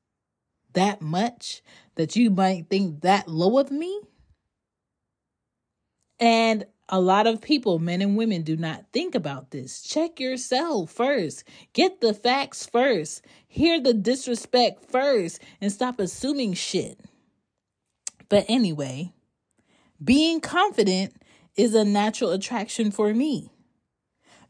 that 0.74 1.02
much 1.02 1.64
that 1.96 2.16
you 2.16 2.30
might 2.32 2.70
think 2.70 3.02
that 3.02 3.28
low 3.28 3.60
of 3.60 3.72
me? 3.72 4.02
And 6.20 6.66
a 6.90 7.00
lot 7.00 7.26
of 7.26 7.42
people, 7.42 7.80
men 7.80 8.02
and 8.02 8.16
women, 8.16 8.44
do 8.44 8.56
not 8.56 8.86
think 8.94 9.16
about 9.16 9.52
this. 9.52 9.82
Check 9.82 10.20
yourself 10.20 10.92
first. 10.92 11.44
Get 11.74 12.02
the 12.02 12.14
facts 12.14 12.66
first. 12.66 13.26
Hear 13.48 13.80
the 13.80 13.94
disrespect 13.94 14.90
first 14.92 15.42
and 15.60 15.72
stop 15.72 16.00
assuming 16.00 16.54
shit. 16.54 17.00
But 18.30 18.46
anyway, 18.48 19.14
being 20.04 20.42
confident 20.42 21.16
is 21.56 21.74
a 21.74 21.86
natural 21.86 22.32
attraction 22.32 22.92
for 22.92 23.14
me. 23.14 23.52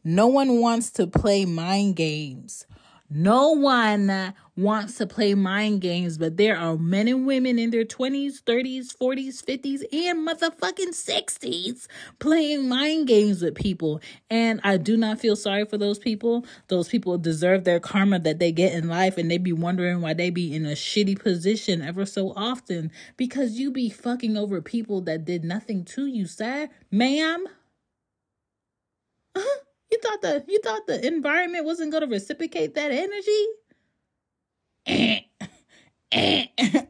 No 0.04 0.26
one 0.26 0.60
wants 0.60 0.90
to 0.92 1.06
play 1.06 1.44
mind 1.44 1.96
games 1.96 2.66
no 3.10 3.52
one 3.52 4.34
wants 4.56 4.96
to 4.98 5.06
play 5.06 5.34
mind 5.34 5.80
games, 5.80 6.18
but 6.18 6.36
there 6.36 6.56
are 6.56 6.76
men 6.78 7.08
and 7.08 7.26
women 7.26 7.58
in 7.58 7.70
their 7.70 7.84
20s, 7.84 8.42
30s, 8.42 8.96
40s, 8.96 9.44
50s, 9.44 9.82
and 9.92 10.26
motherfucking 10.26 10.94
60s 10.94 11.86
playing 12.18 12.68
mind 12.68 13.06
games 13.06 13.42
with 13.42 13.54
people. 13.54 14.00
And 14.30 14.60
I 14.64 14.78
do 14.78 14.96
not 14.96 15.20
feel 15.20 15.36
sorry 15.36 15.66
for 15.66 15.78
those 15.78 15.98
people. 15.98 16.46
Those 16.68 16.88
people 16.88 17.18
deserve 17.18 17.64
their 17.64 17.80
karma 17.80 18.18
that 18.20 18.38
they 18.38 18.52
get 18.52 18.72
in 18.72 18.88
life, 18.88 19.18
and 19.18 19.30
they 19.30 19.38
be 19.38 19.52
wondering 19.52 20.00
why 20.00 20.14
they 20.14 20.30
be 20.30 20.54
in 20.54 20.64
a 20.66 20.72
shitty 20.72 21.18
position 21.20 21.82
ever 21.82 22.06
so 22.06 22.32
often 22.34 22.90
because 23.16 23.58
you 23.58 23.70
be 23.70 23.90
fucking 23.90 24.36
over 24.36 24.60
people 24.62 25.00
that 25.02 25.24
did 25.24 25.44
nothing 25.44 25.84
to 25.84 26.06
you, 26.06 26.26
sir, 26.26 26.68
ma'am. 26.90 27.44
Uh-huh. 29.36 29.65
You 29.96 30.02
thought 30.02 30.20
the 30.20 30.44
you 30.46 30.60
thought 30.62 30.86
the 30.86 31.06
environment 31.06 31.64
wasn't 31.64 31.90
to 31.94 32.06
reciprocate 32.06 32.74
that 32.74 32.90
energy? 34.86 35.30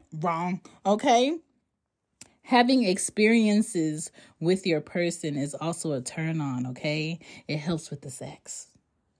Wrong. 0.21 0.59
Okay. 0.85 1.37
Having 2.41 2.83
experiences 2.83 4.11
with 4.41 4.67
your 4.67 4.81
person 4.81 5.37
is 5.37 5.55
also 5.55 5.93
a 5.93 6.01
turn 6.01 6.41
on, 6.41 6.67
okay? 6.67 7.19
It 7.47 7.59
helps 7.59 7.89
with 7.89 8.01
the 8.01 8.11
sex. 8.11 8.67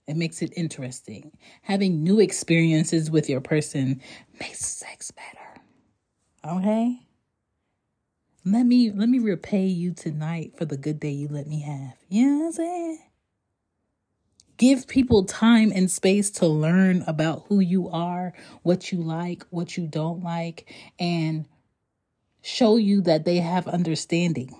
It 0.06 0.18
makes 0.18 0.42
it 0.42 0.52
interesting. 0.54 1.32
Having 1.62 2.04
new 2.04 2.20
experiences 2.20 3.10
with 3.10 3.30
your 3.30 3.40
person 3.40 4.02
makes 4.38 4.66
sex 4.66 5.10
better. 5.12 5.62
Okay? 6.58 6.98
Let 8.44 8.64
me 8.66 8.90
let 8.90 9.08
me 9.08 9.18
repay 9.18 9.64
you 9.64 9.94
tonight 9.94 10.58
for 10.58 10.66
the 10.66 10.76
good 10.76 11.00
day 11.00 11.12
you 11.12 11.28
let 11.28 11.46
me 11.46 11.60
have. 11.62 11.94
You 12.10 12.26
know 12.26 12.38
what 12.40 12.46
I'm 12.48 12.52
saying? 12.52 12.98
Give 14.58 14.88
people 14.88 15.24
time 15.24 15.72
and 15.72 15.88
space 15.88 16.30
to 16.32 16.46
learn 16.48 17.04
about 17.06 17.44
who 17.48 17.60
you 17.60 17.88
are, 17.90 18.32
what 18.62 18.90
you 18.90 19.00
like, 19.00 19.44
what 19.50 19.76
you 19.76 19.86
don't 19.86 20.24
like, 20.24 20.72
and 20.98 21.46
show 22.42 22.76
you 22.76 23.00
that 23.02 23.24
they 23.24 23.36
have 23.36 23.68
understanding. 23.68 24.50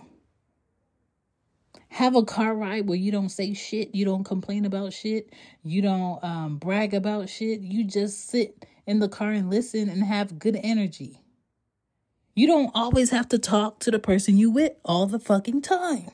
Have 1.88 2.14
a 2.14 2.22
car 2.22 2.54
ride 2.54 2.86
where 2.86 2.96
you 2.96 3.10
don't 3.10 3.28
say 3.28 3.54
shit, 3.54 3.92
you 3.92 4.04
don't 4.04 4.22
complain 4.22 4.64
about 4.64 4.92
shit, 4.92 5.34
you 5.64 5.82
don't 5.82 6.22
um, 6.22 6.58
brag 6.58 6.94
about 6.94 7.28
shit. 7.28 7.60
You 7.60 7.82
just 7.82 8.28
sit 8.28 8.66
in 8.86 9.00
the 9.00 9.08
car 9.08 9.32
and 9.32 9.50
listen 9.50 9.88
and 9.88 10.04
have 10.04 10.38
good 10.38 10.58
energy. 10.62 11.20
You 12.36 12.46
don't 12.46 12.70
always 12.72 13.10
have 13.10 13.28
to 13.30 13.38
talk 13.38 13.80
to 13.80 13.90
the 13.90 13.98
person 13.98 14.38
you 14.38 14.48
with 14.48 14.74
all 14.84 15.06
the 15.06 15.18
fucking 15.18 15.62
time. 15.62 16.08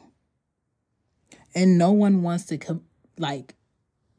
And 1.55 1.77
no 1.77 1.93
one 1.93 2.23
wants 2.23 2.47
to 2.47 2.57
come 2.57 2.85
like 3.19 3.55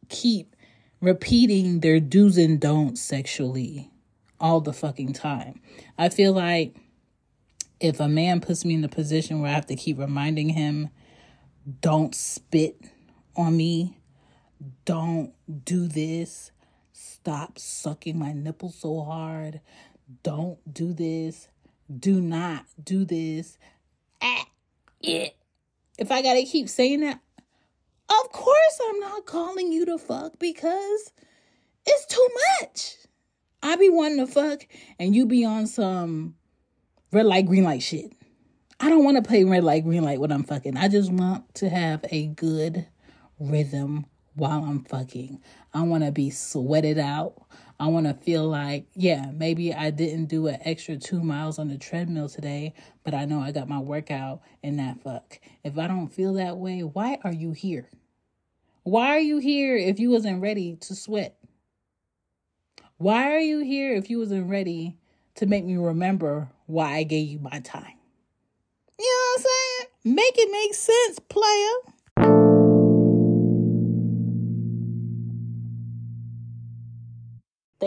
keep 0.10 0.56
repeating 1.02 1.82
their 1.82 2.00
do's 2.00 2.38
and 2.38 2.60
don'ts 2.60 3.02
sexually 3.02 3.92
all 4.40 4.62
the 4.62 4.74
fucking 4.74 5.14
time. 5.14 5.62
I 5.98 6.10
feel 6.10 6.34
like 6.34 6.76
if 7.80 8.00
a 8.00 8.08
man 8.08 8.42
puts 8.42 8.66
me 8.66 8.76
in 8.76 8.84
a 8.84 8.90
position 8.90 9.42
where 9.42 9.52
I 9.52 9.54
have 9.54 9.68
to 9.68 9.76
keep 9.76 10.00
reminding 10.00 10.50
him, 10.50 10.90
don't 11.82 12.14
spit 12.16 12.80
on 13.36 13.58
me, 13.58 13.98
don't 14.86 15.34
do 15.66 15.88
this, 15.88 16.52
stop 16.94 17.60
sucking 17.60 18.18
my 18.18 18.34
nipple 18.34 18.70
so 18.72 19.02
hard, 19.02 19.62
don't 20.24 20.58
do 20.72 20.94
this, 20.94 21.50
do 22.00 22.22
not 22.22 22.66
do 22.82 23.06
this. 23.06 23.58
Ah. 24.22 24.46
If 25.02 26.12
I 26.12 26.22
gotta 26.22 26.44
keep 26.44 26.70
saying 26.70 27.02
that, 27.02 27.20
of 28.10 28.32
course, 28.32 28.82
I'm 28.90 29.00
not 29.00 29.26
calling 29.26 29.72
you 29.72 29.86
to 29.86 29.98
fuck 29.98 30.40
because 30.40 31.12
it's 31.86 32.06
too 32.06 32.28
much. 32.62 32.96
I 33.64 33.76
be 33.76 33.90
wanting 33.90 34.26
to 34.26 34.32
fuck 34.32 34.68
and 35.00 35.16
you 35.16 35.26
be 35.26 35.44
on 35.44 35.68
some 35.68 36.36
red 37.12 37.26
light, 37.26 37.48
green 37.48 37.64
light 37.64 37.82
shit. 37.82 38.14
I 38.80 38.90
don't 38.90 39.04
want 39.04 39.18
to 39.18 39.28
play 39.28 39.44
red 39.44 39.64
light, 39.64 39.84
green 39.84 40.04
light 40.04 40.20
when 40.20 40.32
I'm 40.32 40.44
fucking. 40.44 40.78
I 40.78 40.88
just 40.88 41.12
want 41.12 41.56
to 41.56 41.70
have 41.70 42.06
a 42.12 42.28
good 42.28 42.86
rhythm 43.40 44.06
while 44.36 44.64
I'm 44.64 44.84
fucking. 44.84 45.42
I 45.74 45.82
want 45.84 46.04
to 46.04 46.12
be 46.12 46.30
sweated 46.30 47.00
out. 47.00 47.42
I 47.80 47.88
want 47.88 48.08
to 48.08 48.14
feel 48.14 48.48
like, 48.48 48.86
yeah, 48.94 49.32
maybe 49.34 49.74
I 49.74 49.92
didn't 49.92 50.28
do 50.28 50.48
an 50.48 50.60
extra 50.62 50.96
two 50.98 51.22
miles 51.22 51.60
on 51.60 51.68
the 51.68 51.78
treadmill 51.78 52.30
today, 52.30 52.74
but 53.04 53.14
I 53.14 53.26
know 53.26 53.42
I 53.42 53.52
got 53.52 53.68
my 53.68 53.80
workout 53.80 54.42
in 54.64 54.78
that 54.78 55.04
fuck. 55.04 55.40
If 55.64 55.78
I 55.78 55.88
don't 55.88 56.08
feel 56.08 56.34
that 56.36 56.58
way, 56.58 56.84
why 56.84 57.18
are 57.24 57.34
you 57.34 57.52
here? 57.52 57.90
Why 58.84 59.10
are 59.10 59.20
you 59.20 59.40
here 59.40 59.76
if 59.76 60.00
you 60.00 60.10
wasn't 60.10 60.42
ready 60.42 60.78
to 60.82 60.96
sweat? 60.96 61.38
Why 62.98 63.34
are 63.34 63.40
you 63.40 63.60
here 63.60 63.94
if 63.96 64.10
you 64.10 64.20
wasn't 64.20 64.50
ready 64.50 64.96
to 65.36 65.46
make 65.46 65.66
me 65.66 65.76
remember 65.76 66.50
why 66.68 66.96
I 66.96 67.04
gave 67.04 67.28
you 67.28 67.40
my 67.40 67.60
time? 67.60 67.98
You 68.98 69.06
know 69.06 69.34
what 69.34 69.40
I'm 69.40 69.44
saying? 69.44 70.16
Make 70.16 70.38
it 70.38 70.52
make 70.52 70.74
sense, 70.74 71.20
player. 71.20 71.95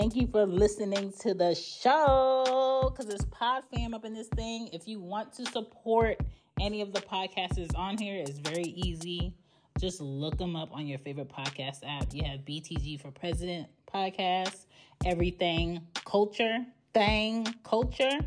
Thank 0.09 0.23
you 0.23 0.29
for 0.29 0.47
listening 0.47 1.13
to 1.21 1.35
the 1.35 1.55
show 1.55 2.91
because 2.91 3.13
it's 3.13 3.27
Pod 3.27 3.65
Fam 3.71 3.93
up 3.93 4.07
in 4.07 4.15
this 4.15 4.29
thing. 4.29 4.71
If 4.73 4.89
you 4.89 5.01
want 5.01 5.35
to 5.35 5.45
support 5.45 6.19
any 6.59 6.81
of 6.81 6.95
the 6.95 7.01
podcasters 7.01 7.77
on 7.77 7.99
here, 7.99 8.17
it's 8.17 8.39
very 8.39 8.71
easy. 8.71 9.35
Just 9.79 10.01
look 10.01 10.39
them 10.39 10.57
up 10.57 10.73
on 10.73 10.87
your 10.87 10.99
favorite 10.99 11.29
podcast 11.29 11.81
app. 11.87 12.15
You 12.15 12.25
have 12.25 12.41
BTG 12.41 13.03
for 13.03 13.11
President 13.11 13.69
podcast, 13.95 14.65
Everything 15.05 15.83
Culture, 16.07 16.65
Thing 16.95 17.47
Culture, 17.63 18.21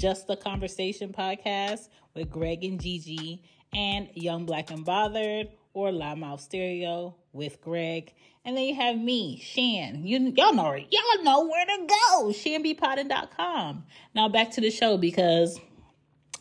Just 0.00 0.26
the 0.26 0.34
Conversation 0.34 1.12
podcast 1.12 1.90
with 2.12 2.28
Greg 2.28 2.64
and 2.64 2.80
Gigi, 2.80 3.44
and 3.72 4.08
Young 4.14 4.46
Black 4.46 4.72
and 4.72 4.84
Bothered 4.84 5.48
or 5.72 5.90
Loudmouth 5.90 6.40
Stereo 6.40 7.14
with 7.32 7.60
Greg. 7.60 8.12
And 8.44 8.56
then 8.56 8.64
you 8.64 8.74
have 8.74 8.98
me, 8.98 9.38
Chan. 9.38 10.06
You 10.06 10.32
y'all 10.36 10.54
know 10.54 10.74
y'all 10.74 11.24
know 11.24 11.46
where 11.46 11.66
to 11.66 11.86
go. 11.86 12.28
Chanbepoddin.com. 12.28 13.84
Now 14.14 14.28
back 14.28 14.50
to 14.52 14.60
the 14.60 14.70
show 14.70 14.96
because 14.96 15.60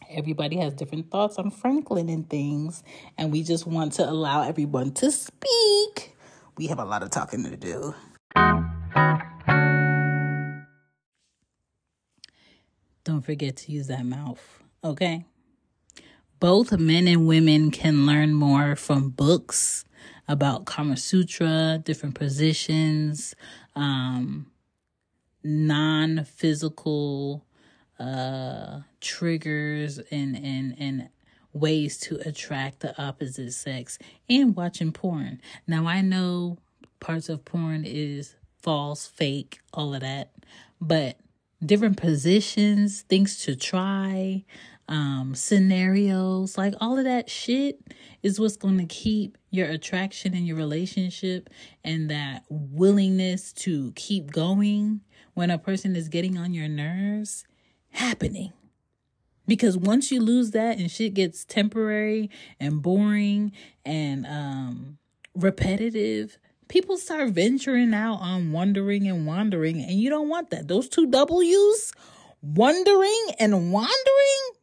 everybody 0.09 0.57
has 0.57 0.73
different 0.73 1.11
thoughts 1.11 1.37
on 1.37 1.51
Franklin 1.51 2.09
and 2.09 2.29
things, 2.29 2.83
and 3.17 3.31
we 3.31 3.43
just 3.43 3.67
want 3.67 3.93
to 3.93 4.09
allow 4.09 4.43
everyone 4.43 4.91
to 4.93 5.11
speak. 5.11 6.15
We 6.57 6.67
have 6.67 6.79
a 6.79 6.85
lot 6.85 7.03
of 7.03 7.09
talking 7.09 7.43
to 7.43 7.55
do. 7.55 7.93
Don't 13.03 13.21
forget 13.21 13.57
to 13.57 13.71
use 13.71 13.87
that 13.87 14.05
mouth, 14.05 14.41
okay? 14.83 15.25
Both 16.39 16.77
men 16.77 17.07
and 17.07 17.27
women 17.27 17.69
can 17.69 18.05
learn 18.05 18.33
more 18.33 18.75
from 18.75 19.09
books 19.09 19.83
about 20.27 20.65
Kama 20.65 20.95
Sutra, 20.95 21.81
different 21.83 22.15
positions, 22.15 23.35
um, 23.75 24.49
non 25.43 26.23
physical 26.23 27.45
uh, 27.99 28.81
triggers 29.01 29.99
and, 30.11 30.37
and, 30.37 30.75
and 30.79 31.09
ways 31.51 31.97
to 31.97 32.17
attract 32.25 32.79
the 32.79 33.01
opposite 33.01 33.51
sex 33.51 33.99
and 34.29 34.55
watching 34.55 34.93
porn. 34.93 35.41
Now, 35.67 35.87
I 35.87 36.01
know 36.01 36.57
parts 37.01 37.27
of 37.27 37.43
porn 37.43 37.83
is 37.85 38.35
false, 38.61 39.07
fake, 39.07 39.59
all 39.73 39.93
of 39.93 40.01
that, 40.01 40.31
but 40.79 41.17
different 41.65 41.97
positions, 41.97 43.01
things 43.01 43.43
to 43.43 43.55
try, 43.55 44.45
um, 44.89 45.35
scenarios, 45.35 46.57
like 46.57 46.73
all 46.81 46.97
of 46.97 47.05
that 47.05 47.29
shit 47.29 47.79
is 48.23 48.39
what's 48.39 48.57
going 48.57 48.79
to 48.79 48.85
keep 48.85 49.37
your 49.51 49.67
attraction 49.67 50.33
in 50.33 50.45
your 50.45 50.57
relationship 50.57 51.49
and 51.83 52.09
that 52.09 52.43
willingness 52.49 53.53
to 53.53 53.93
keep 53.95 54.31
going 54.31 55.01
when 55.35 55.51
a 55.51 55.57
person 55.57 55.95
is 55.95 56.09
getting 56.09 56.37
on 56.37 56.53
your 56.53 56.67
nerves 56.67 57.45
happening. 57.91 58.51
Because 59.47 59.77
once 59.77 60.11
you 60.11 60.21
lose 60.21 60.51
that 60.51 60.77
and 60.77 60.91
shit 60.91 61.13
gets 61.13 61.45
temporary 61.45 62.29
and 62.59 62.81
boring 62.81 63.51
and 63.85 64.25
um, 64.25 64.97
repetitive, 65.35 66.37
people 66.67 66.97
start 66.97 67.29
venturing 67.29 67.93
out 67.93 68.21
on 68.21 68.51
wondering 68.51 69.07
and 69.07 69.25
wandering, 69.25 69.81
and 69.81 69.99
you 69.99 70.09
don't 70.09 70.29
want 70.29 70.49
that. 70.49 70.67
Those 70.67 70.89
two 70.89 71.07
W's, 71.07 71.91
wondering 72.41 73.25
and 73.39 73.71
wandering, 73.71 74.58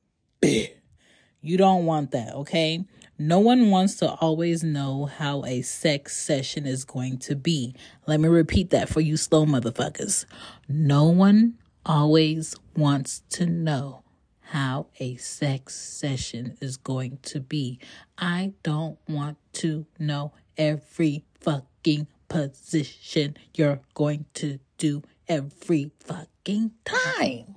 you 1.40 1.56
don't 1.56 1.86
want 1.86 2.10
that, 2.12 2.34
okay? 2.34 2.84
No 3.18 3.38
one 3.38 3.70
wants 3.70 3.96
to 3.96 4.10
always 4.10 4.62
know 4.62 5.06
how 5.06 5.44
a 5.44 5.62
sex 5.62 6.16
session 6.16 6.66
is 6.66 6.84
going 6.84 7.18
to 7.20 7.34
be. 7.34 7.74
Let 8.06 8.20
me 8.20 8.28
repeat 8.28 8.70
that 8.70 8.88
for 8.88 9.00
you 9.00 9.16
slow 9.16 9.46
motherfuckers. 9.46 10.26
No 10.68 11.04
one 11.04 11.54
always 11.86 12.56
wants 12.76 13.22
to 13.30 13.46
know 13.46 14.02
how 14.40 14.86
a 15.00 15.16
sex 15.16 15.74
session 15.74 16.56
is 16.60 16.76
going 16.76 17.18
to 17.22 17.40
be. 17.40 17.80
I 18.18 18.52
don't 18.62 18.98
want 19.08 19.38
to 19.54 19.86
know 19.98 20.32
every 20.56 21.24
fucking 21.40 22.06
position 22.28 23.36
you're 23.54 23.80
going 23.94 24.26
to 24.34 24.58
do 24.78 25.02
every 25.28 25.90
fucking 26.00 26.72
time. 26.84 27.56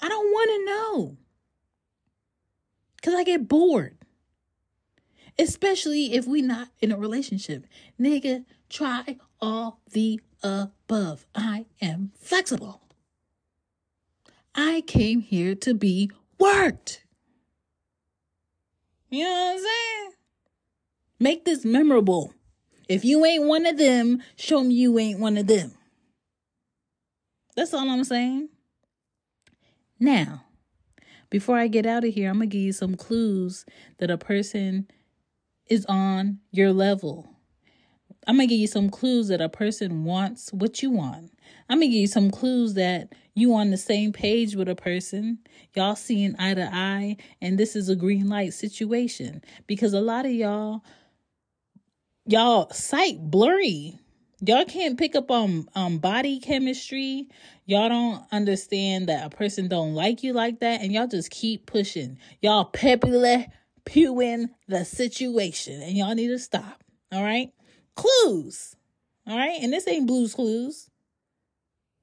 I 0.00 0.08
don't 0.08 0.30
want 0.30 0.50
to 0.50 0.64
know. 0.66 1.16
Because 2.96 3.14
I 3.14 3.24
get 3.24 3.48
bored. 3.48 3.96
Especially 5.38 6.14
if 6.14 6.26
we 6.26 6.42
not 6.42 6.68
in 6.80 6.92
a 6.92 6.96
relationship. 6.96 7.66
Nigga, 8.00 8.44
try 8.70 9.18
all 9.40 9.80
the 9.92 10.20
above. 10.42 11.26
I 11.34 11.66
am 11.80 12.12
flexible. 12.18 12.80
I 14.54 14.82
came 14.86 15.20
here 15.20 15.54
to 15.56 15.74
be 15.74 16.10
worked. 16.38 17.04
You 19.10 19.24
know 19.24 19.30
what 19.30 19.50
I'm 19.52 19.58
saying? 19.58 20.12
Make 21.20 21.44
this 21.44 21.64
memorable. 21.64 22.32
If 22.88 23.04
you 23.04 23.24
ain't 23.24 23.44
one 23.44 23.66
of 23.66 23.78
them, 23.78 24.22
show 24.36 24.62
me 24.62 24.74
you 24.74 24.98
ain't 24.98 25.20
one 25.20 25.36
of 25.36 25.46
them. 25.46 25.72
That's 27.56 27.74
all 27.74 27.88
I'm 27.88 28.04
saying. 28.04 28.48
Now, 29.98 30.44
before 31.30 31.58
I 31.58 31.68
get 31.68 31.86
out 31.86 32.04
of 32.04 32.14
here, 32.14 32.30
I'm 32.30 32.38
going 32.38 32.50
to 32.50 32.56
give 32.56 32.64
you 32.64 32.72
some 32.72 32.94
clues 32.94 33.64
that 33.98 34.10
a 34.10 34.18
person 34.18 34.88
is 35.68 35.84
on 35.86 36.38
your 36.50 36.72
level. 36.72 37.28
I'm 38.26 38.36
going 38.36 38.48
to 38.48 38.54
give 38.54 38.60
you 38.60 38.66
some 38.66 38.90
clues 38.90 39.28
that 39.28 39.40
a 39.40 39.48
person 39.48 40.04
wants 40.04 40.52
what 40.52 40.82
you 40.82 40.90
want. 40.90 41.32
I'm 41.68 41.78
going 41.78 41.90
to 41.90 41.94
give 41.94 42.00
you 42.00 42.06
some 42.06 42.30
clues 42.30 42.74
that 42.74 43.12
you 43.34 43.54
on 43.54 43.70
the 43.70 43.76
same 43.76 44.12
page 44.12 44.56
with 44.56 44.68
a 44.68 44.74
person, 44.74 45.38
y'all 45.74 45.94
seeing 45.94 46.34
eye 46.38 46.54
to 46.54 46.68
eye, 46.72 47.18
and 47.40 47.58
this 47.58 47.76
is 47.76 47.88
a 47.88 47.94
green 47.94 48.28
light 48.28 48.54
situation 48.54 49.42
because 49.66 49.92
a 49.92 50.00
lot 50.00 50.26
of 50.26 50.32
y'all 50.32 50.82
y'all 52.26 52.70
sight 52.70 53.18
blurry. 53.20 54.00
Y'all 54.40 54.66
can't 54.66 54.98
pick 54.98 55.16
up 55.16 55.30
on 55.30 55.66
um 55.74 55.98
body 55.98 56.38
chemistry. 56.40 57.28
Y'all 57.64 57.88
don't 57.88 58.22
understand 58.30 59.08
that 59.08 59.26
a 59.26 59.30
person 59.30 59.66
don't 59.66 59.94
like 59.94 60.22
you 60.22 60.32
like 60.32 60.60
that 60.60 60.82
and 60.82 60.92
y'all 60.92 61.06
just 61.06 61.30
keep 61.30 61.64
pushing. 61.66 62.18
Y'all 62.42 62.70
peppily 62.70 63.46
pewing 63.86 64.50
the 64.68 64.84
situation 64.84 65.80
and 65.80 65.96
y'all 65.96 66.14
need 66.14 66.28
to 66.28 66.38
stop. 66.38 66.84
All 67.12 67.24
right? 67.24 67.50
Clues. 67.94 68.76
All 69.26 69.36
right? 69.36 69.58
And 69.62 69.72
this 69.72 69.88
ain't 69.88 70.06
blues 70.06 70.34
clues. 70.34 70.90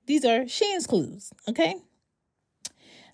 These 0.05 0.25
are 0.25 0.45
Chan's 0.45 0.87
clues, 0.87 1.31
okay? 1.47 1.75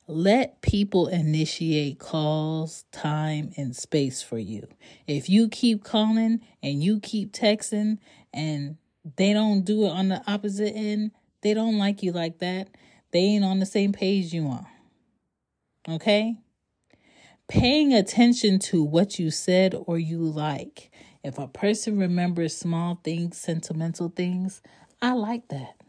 Let 0.08 0.62
people 0.62 1.08
initiate 1.08 1.99
calls, 1.99 2.86
time, 2.91 3.51
and 3.58 3.75
space 3.75 4.23
for 4.23 4.39
you. 4.39 4.67
If 5.05 5.29
you 5.29 5.49
keep 5.49 5.84
calling 5.84 6.41
and 6.63 6.82
you 6.82 6.99
keep 6.99 7.32
texting 7.32 7.99
and 8.34 8.77
they 9.15 9.33
don't 9.33 9.63
do 9.63 9.85
it 9.85 9.89
on 9.89 10.09
the 10.09 10.21
opposite 10.27 10.73
end, 10.75 11.11
they 11.41 11.53
don't 11.53 11.77
like 11.77 12.03
you 12.03 12.11
like 12.11 12.39
that. 12.39 12.69
They 13.11 13.19
ain't 13.19 13.45
on 13.45 13.59
the 13.59 13.65
same 13.65 13.93
page 13.93 14.33
you 14.33 14.47
are. 14.47 14.67
Okay? 15.87 16.35
Paying 17.47 17.93
attention 17.93 18.59
to 18.59 18.83
what 18.83 19.17
you 19.17 19.31
said 19.31 19.75
or 19.87 19.97
you 19.97 20.19
like. 20.19 20.91
If 21.23 21.37
a 21.37 21.47
person 21.47 21.97
remembers 21.97 22.55
small 22.55 22.99
things, 23.03 23.37
sentimental 23.37 24.09
things, 24.09 24.61
I 25.01 25.13
like 25.13 25.47
that 25.47 25.79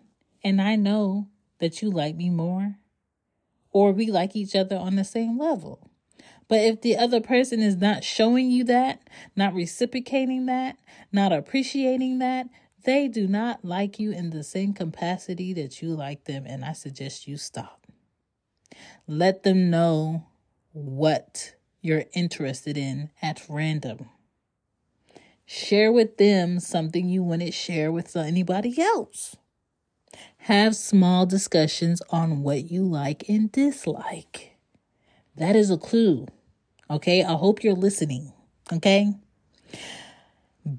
and 0.43 0.61
I 0.61 0.77
know 0.77 1.29
that 1.59 1.83
you 1.83 1.91
like 1.91 2.17
me 2.17 2.31
more, 2.31 2.77
or 3.73 3.93
we 3.93 4.11
like 4.11 4.35
each 4.35 4.57
other 4.57 4.77
on 4.77 4.97
the 4.97 5.05
same 5.05 5.39
level. 5.39 5.91
But 6.49 6.61
if 6.61 6.81
the 6.81 6.97
other 6.97 7.21
person 7.21 7.61
is 7.61 7.77
not 7.77 8.03
showing 8.03 8.51
you 8.51 8.65
that, 8.65 9.09
not 9.37 9.55
reciprocating 9.55 10.47
that, 10.47 10.79
not 11.13 11.33
appreciating 11.33 12.19
that, 12.19 12.49
they 12.85 13.09
do 13.09 13.27
not 13.27 13.65
like 13.65 13.99
you 13.99 14.13
in 14.13 14.31
the 14.31 14.43
same 14.45 14.73
capacity 14.73 15.53
that 15.55 15.83
you 15.83 15.95
like 15.95 16.25
them, 16.25 16.45
and 16.47 16.65
I 16.65 16.73
suggest 16.73 17.27
you 17.29 17.37
stop. 17.37 17.87
Let 19.07 19.43
them 19.43 19.71
know 19.71 20.27
what 20.73 21.55
you're 21.81 22.05
interested 22.15 22.77
in 22.77 23.11
at 23.21 23.45
random. 23.49 24.09
Share 25.45 25.91
with 25.91 26.17
them 26.17 26.61
something 26.61 27.09
you 27.09 27.23
wouldn't 27.23 27.55
share 27.55 27.91
with 27.91 28.15
anybody 28.15 28.81
else. 28.81 29.37
Have 30.45 30.77
small 30.77 31.27
discussions 31.27 32.01
on 32.11 32.43
what 32.43 32.71
you 32.71 32.85
like 32.85 33.29
and 33.29 33.51
dislike. 33.51 34.57
That 35.37 35.57
is 35.57 35.71
a 35.71 35.77
clue. 35.77 36.27
Okay, 36.89 37.23
I 37.23 37.33
hope 37.33 37.65
you're 37.65 37.75
listening. 37.75 38.33
Okay. 38.73 39.13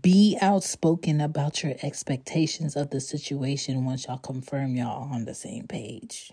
Be 0.02 0.38
outspoken 0.42 1.22
about 1.22 1.64
your 1.64 1.74
expectations 1.82 2.76
of 2.76 2.92
the 2.92 3.00
situation 3.00 3.84
once 3.84 4.06
y'all 4.08 4.18
confirm 4.18 4.76
y'all 4.76 5.12
on 5.12 5.26
the 5.26 5.34
same 5.34 5.68
page. 5.68 6.32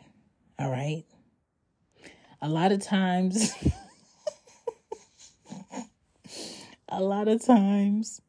All 0.59 0.71
right. 0.71 1.05
A 2.43 2.49
lot 2.49 2.73
of 2.73 2.83
times, 2.83 3.53
a 6.89 7.03
lot 7.03 7.27
of 7.27 7.45
times, 7.45 8.21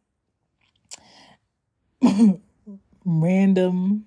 random 3.05 4.05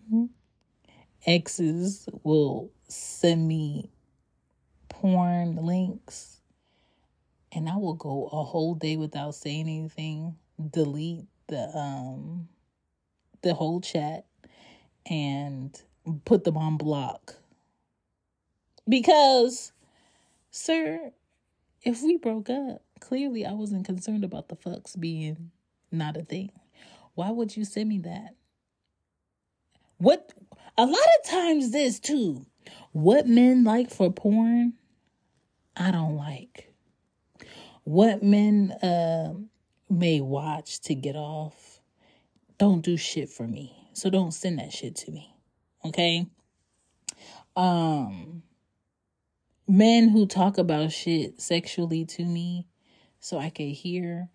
exes 1.26 2.08
will 2.22 2.70
send 2.88 3.46
me 3.46 3.90
porn 4.88 5.56
links 5.56 6.40
and 7.54 7.68
I 7.68 7.76
will 7.76 7.94
go 7.94 8.28
a 8.32 8.42
whole 8.42 8.74
day 8.74 8.96
without 8.96 9.34
saying 9.34 9.68
anything, 9.68 10.36
delete 10.70 11.26
the 11.48 11.76
um 11.76 12.48
the 13.42 13.54
whole 13.54 13.80
chat 13.80 14.24
and 15.06 15.82
put 16.24 16.44
them 16.44 16.56
on 16.56 16.76
block. 16.76 17.36
Because 18.88 19.72
sir, 20.50 21.12
if 21.82 22.02
we 22.02 22.16
broke 22.16 22.50
up, 22.50 22.82
clearly 23.00 23.44
I 23.44 23.52
wasn't 23.52 23.86
concerned 23.86 24.24
about 24.24 24.48
the 24.48 24.56
fucks 24.56 24.98
being 24.98 25.50
not 25.90 26.16
a 26.16 26.22
thing. 26.22 26.50
Why 27.14 27.30
would 27.30 27.56
you 27.56 27.64
send 27.64 27.88
me 27.88 27.98
that? 27.98 28.34
What 29.98 30.32
a 30.76 30.86
lot 30.86 30.94
of 30.94 31.30
times 31.30 31.70
this 31.70 32.00
too. 32.00 32.46
What 32.92 33.26
men 33.26 33.64
like 33.64 33.90
for 33.90 34.10
porn, 34.10 34.74
I 35.76 35.90
don't 35.90 36.16
like. 36.16 36.72
What 37.84 38.22
men 38.22 38.72
uh, 38.82 39.34
may 39.92 40.20
watch 40.20 40.80
to 40.82 40.94
get 40.94 41.16
off, 41.16 41.80
don't 42.58 42.82
do 42.82 42.96
shit 42.96 43.28
for 43.28 43.46
me. 43.46 43.90
So 43.92 44.10
don't 44.10 44.32
send 44.32 44.58
that 44.58 44.72
shit 44.72 44.96
to 44.96 45.10
me. 45.10 45.34
Okay? 45.84 46.26
Um 47.56 48.42
men 49.68 50.08
who 50.08 50.26
talk 50.26 50.58
about 50.58 50.92
shit 50.92 51.40
sexually 51.40 52.04
to 52.04 52.24
me 52.24 52.66
so 53.20 53.38
I 53.38 53.50
can 53.50 53.68
hear 53.68 54.28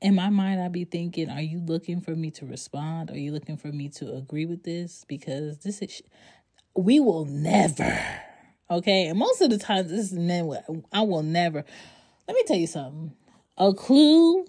in 0.00 0.14
my 0.14 0.28
mind, 0.28 0.60
I'd 0.60 0.72
be 0.72 0.84
thinking, 0.84 1.30
are 1.30 1.40
you 1.40 1.58
looking 1.60 2.00
for 2.00 2.14
me 2.14 2.30
to 2.32 2.46
respond? 2.46 3.10
Are 3.10 3.18
you 3.18 3.32
looking 3.32 3.56
for 3.56 3.68
me 3.68 3.88
to 3.90 4.14
agree 4.14 4.46
with 4.46 4.62
this? 4.62 5.04
Because 5.08 5.58
this 5.58 5.80
is, 5.80 6.02
we 6.74 7.00
will 7.00 7.24
never, 7.24 7.98
okay? 8.70 9.06
And 9.08 9.18
most 9.18 9.40
of 9.40 9.50
the 9.50 9.58
times, 9.58 9.90
this 9.90 10.12
is 10.12 10.18
men, 10.18 10.50
I 10.92 11.02
will 11.02 11.22
never. 11.22 11.64
Let 12.28 12.34
me 12.34 12.42
tell 12.46 12.56
you 12.56 12.66
something. 12.66 13.14
A 13.56 13.72
clue 13.72 14.44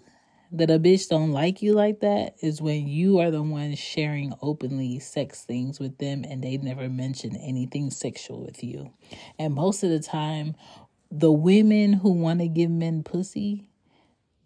that 0.51 0.69
a 0.69 0.79
bitch 0.79 1.09
don't 1.09 1.31
like 1.31 1.61
you 1.61 1.73
like 1.73 1.99
that 1.99 2.35
is 2.41 2.61
when 2.61 2.87
you 2.87 3.19
are 3.19 3.31
the 3.31 3.41
one 3.41 3.75
sharing 3.75 4.33
openly 4.41 4.99
sex 4.99 5.43
things 5.43 5.79
with 5.79 5.97
them 5.97 6.23
and 6.23 6.43
they 6.43 6.57
never 6.57 6.89
mention 6.89 7.35
anything 7.35 7.91
sexual 7.91 8.43
with 8.43 8.63
you. 8.63 8.91
And 9.37 9.53
most 9.53 9.83
of 9.83 9.89
the 9.89 9.99
time, 9.99 10.55
the 11.11 11.31
women 11.31 11.93
who 11.93 12.11
want 12.11 12.39
to 12.39 12.47
give 12.47 12.69
men 12.69 13.03
pussy, 13.03 13.67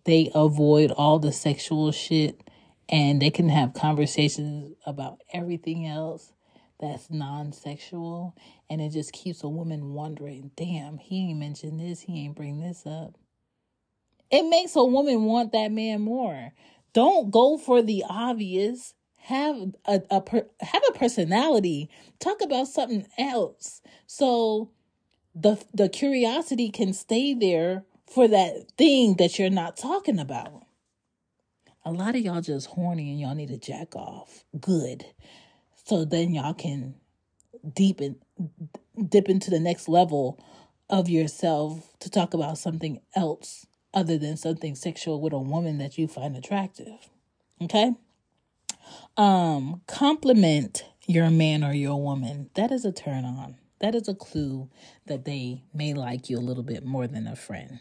they 0.06 0.32
avoid 0.34 0.92
all 0.92 1.20
the 1.20 1.32
sexual 1.32 1.92
shit 1.92 2.42
and 2.90 3.22
they 3.22 3.30
can 3.30 3.50
have 3.50 3.74
conversations 3.74 4.76
about 4.86 5.20
everything 5.34 5.88
else 5.88 6.34
that's 6.80 7.12
non-sexual 7.12 8.36
and 8.70 8.82
it 8.82 8.90
just 8.90 9.14
keeps 9.14 9.44
a 9.44 9.50
woman 9.50 9.94
wondering 9.94 10.50
damn 10.56 10.98
he 10.98 11.30
ain't 11.30 11.40
mentioned 11.40 11.80
this 11.80 12.02
he 12.02 12.26
ain't 12.26 12.36
bring 12.36 12.60
this 12.60 12.86
up 12.88 13.16
it 14.32 14.44
makes 14.50 14.76
a 14.76 14.84
woman 14.84 15.26
want 15.26 15.52
that 15.52 15.72
man 15.72 16.02
more. 16.02 16.54
Don't 16.94 17.32
go 17.32 17.58
for 17.58 17.82
the 17.82 18.04
obvious. 18.10 18.94
Have 19.18 19.76
a, 19.86 20.02
a 20.10 20.22
per, 20.22 20.48
have 20.62 20.82
a 20.90 20.98
personality. 20.98 21.90
Talk 22.20 22.42
about 22.42 22.68
something 22.68 23.06
else. 23.18 23.82
So 24.08 24.72
the 25.36 25.64
the 25.74 25.90
curiosity 25.90 26.70
can 26.70 26.94
stay 26.94 27.34
there 27.34 27.84
for 28.08 28.28
that 28.28 28.72
thing 28.78 29.16
that 29.18 29.38
you're 29.38 29.50
not 29.50 29.78
talking 29.78 30.20
about. 30.20 30.66
A 31.86 31.92
lot 31.92 32.16
of 32.16 32.22
y'all 32.22 32.42
just 32.42 32.68
horny 32.68 33.12
and 33.12 33.20
y'all 33.20 33.36
need 33.36 33.50
to 33.50 33.58
jack 33.58 33.96
off. 33.96 34.44
Good. 34.60 35.06
So 35.86 36.06
then 36.06 36.34
y'all 36.34 36.54
can 36.54 36.96
deepen 37.74 38.18
dip 39.08 39.30
into 39.30 39.50
the 39.50 39.60
next 39.60 39.88
level 39.88 40.40
of 40.90 41.10
yourself 41.10 41.98
to 42.00 42.10
talk 42.10 42.34
about 42.34 42.58
something 42.58 43.00
else 43.16 43.66
other 43.94 44.18
than 44.18 44.38
something 44.38 44.76
sexual 44.76 45.20
with 45.22 45.34
a 45.34 45.40
woman 45.40 45.78
that 45.78 45.98
you 45.98 46.08
find 46.08 46.36
attractive 46.36 47.10
okay 47.62 47.94
um 49.18 49.82
compliment 49.88 50.86
your 51.08 51.30
man 51.30 51.64
or 51.64 51.74
your 51.74 52.02
woman 52.02 52.50
that 52.56 52.72
is 52.72 52.86
a 52.86 52.92
turn 52.92 53.26
on 53.26 53.56
that 53.80 53.96
is 53.96 54.08
a 54.08 54.14
clue 54.14 54.70
that 55.08 55.26
they 55.26 55.64
may 55.74 55.94
like 55.94 56.30
you 56.30 56.38
a 56.38 56.40
little 56.40 56.64
bit 56.64 56.86
more 56.86 57.08
than 57.08 57.28
a 57.28 57.36
friend 57.36 57.80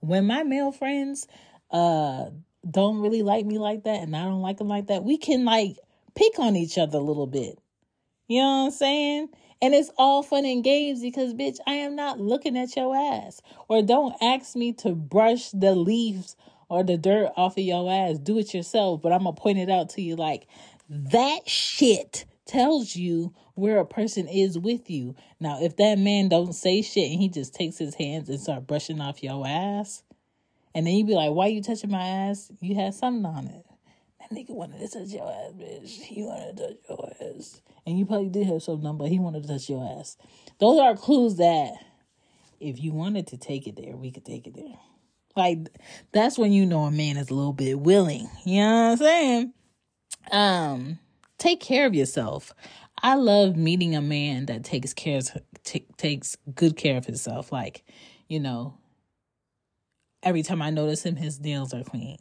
when 0.00 0.26
my 0.26 0.42
male 0.42 0.72
friends 0.72 1.26
uh 1.70 2.26
don't 2.68 3.00
really 3.00 3.22
like 3.22 3.46
me 3.46 3.58
like 3.58 3.84
that 3.84 4.02
and 4.02 4.16
I 4.16 4.24
don't 4.24 4.42
like 4.42 4.58
them 4.58 4.68
like 4.68 4.88
that, 4.88 5.04
we 5.04 5.16
can 5.16 5.44
like 5.44 5.76
pick 6.14 6.38
on 6.38 6.56
each 6.56 6.78
other 6.78 6.98
a 6.98 7.02
little 7.02 7.26
bit. 7.26 7.58
You 8.28 8.40
know 8.40 8.48
what 8.48 8.64
I'm 8.66 8.70
saying? 8.70 9.28
And 9.62 9.74
it's 9.74 9.90
all 9.98 10.22
fun 10.22 10.46
and 10.46 10.64
games 10.64 11.02
because, 11.02 11.34
bitch, 11.34 11.58
I 11.66 11.74
am 11.74 11.94
not 11.94 12.18
looking 12.18 12.56
at 12.56 12.76
your 12.76 12.96
ass. 12.96 13.42
Or 13.68 13.82
don't 13.82 14.14
ask 14.22 14.56
me 14.56 14.72
to 14.74 14.94
brush 14.94 15.50
the 15.50 15.74
leaves 15.74 16.34
or 16.68 16.82
the 16.82 16.96
dirt 16.96 17.30
off 17.36 17.58
of 17.58 17.64
your 17.64 17.90
ass. 17.90 18.18
Do 18.18 18.38
it 18.38 18.54
yourself. 18.54 19.02
But 19.02 19.12
I'm 19.12 19.24
going 19.24 19.34
to 19.34 19.40
point 19.40 19.58
it 19.58 19.68
out 19.68 19.90
to 19.90 20.02
you 20.02 20.16
like 20.16 20.46
that 20.88 21.48
shit 21.48 22.24
tells 22.46 22.96
you 22.96 23.32
where 23.54 23.78
a 23.78 23.86
person 23.86 24.26
is 24.26 24.58
with 24.58 24.90
you. 24.90 25.14
Now, 25.38 25.62
if 25.62 25.76
that 25.76 25.98
man 25.98 26.28
don't 26.28 26.52
say 26.52 26.82
shit 26.82 27.10
and 27.10 27.20
he 27.20 27.28
just 27.28 27.54
takes 27.54 27.78
his 27.78 27.94
hands 27.94 28.28
and 28.28 28.40
start 28.40 28.66
brushing 28.66 29.00
off 29.00 29.22
your 29.22 29.46
ass, 29.46 30.02
and 30.74 30.86
then 30.86 30.94
you 30.94 31.04
be 31.04 31.14
like, 31.14 31.32
why 31.32 31.46
you 31.46 31.62
touching 31.62 31.90
my 31.90 32.02
ass? 32.02 32.50
You 32.60 32.74
had 32.74 32.94
something 32.94 33.24
on 33.24 33.46
it. 33.46 33.66
Nigga 34.32 34.50
wanted 34.50 34.78
to 34.78 34.88
touch 34.88 35.08
your 35.08 35.28
ass, 35.28 35.52
bitch. 35.52 36.02
He 36.02 36.22
wanted 36.22 36.56
to 36.56 36.68
touch 36.68 36.76
your 36.88 37.12
ass. 37.20 37.60
And 37.84 37.98
you 37.98 38.06
probably 38.06 38.28
did 38.28 38.46
have 38.46 38.62
something 38.62 38.86
on, 38.86 38.96
but 38.96 39.08
he 39.08 39.18
wanted 39.18 39.42
to 39.42 39.48
touch 39.48 39.68
your 39.68 39.98
ass. 39.98 40.16
Those 40.60 40.78
are 40.78 40.96
clues 40.96 41.36
that 41.36 41.72
if 42.60 42.80
you 42.80 42.92
wanted 42.92 43.26
to 43.28 43.36
take 43.36 43.66
it 43.66 43.76
there, 43.76 43.96
we 43.96 44.12
could 44.12 44.24
take 44.24 44.46
it 44.46 44.54
there. 44.54 44.78
Like 45.36 45.68
that's 46.12 46.38
when 46.38 46.52
you 46.52 46.66
know 46.66 46.84
a 46.84 46.90
man 46.90 47.16
is 47.16 47.30
a 47.30 47.34
little 47.34 47.52
bit 47.52 47.80
willing. 47.80 48.28
You 48.44 48.60
know 48.60 48.66
what 48.66 48.90
I'm 48.90 48.96
saying? 48.98 49.52
Um, 50.30 50.98
take 51.38 51.60
care 51.60 51.86
of 51.86 51.94
yourself. 51.94 52.54
I 53.02 53.14
love 53.14 53.56
meeting 53.56 53.96
a 53.96 54.02
man 54.02 54.46
that 54.46 54.62
takes 54.62 54.92
care 54.92 55.20
t- 55.64 55.86
takes 55.96 56.36
good 56.54 56.76
care 56.76 56.98
of 56.98 57.06
himself. 57.06 57.50
Like, 57.50 57.84
you 58.28 58.38
know, 58.38 58.74
every 60.22 60.42
time 60.42 60.60
I 60.60 60.70
notice 60.70 61.04
him, 61.04 61.16
his 61.16 61.40
nails 61.40 61.72
are 61.72 61.82
clean. 61.82 62.18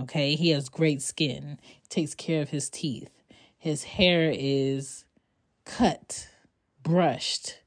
Okay, 0.00 0.36
he 0.36 0.50
has 0.50 0.68
great 0.68 1.02
skin, 1.02 1.58
takes 1.88 2.14
care 2.14 2.40
of 2.40 2.50
his 2.50 2.70
teeth, 2.70 3.10
his 3.58 3.82
hair 3.82 4.32
is 4.32 5.04
cut, 5.64 6.28
brushed, 6.82 7.58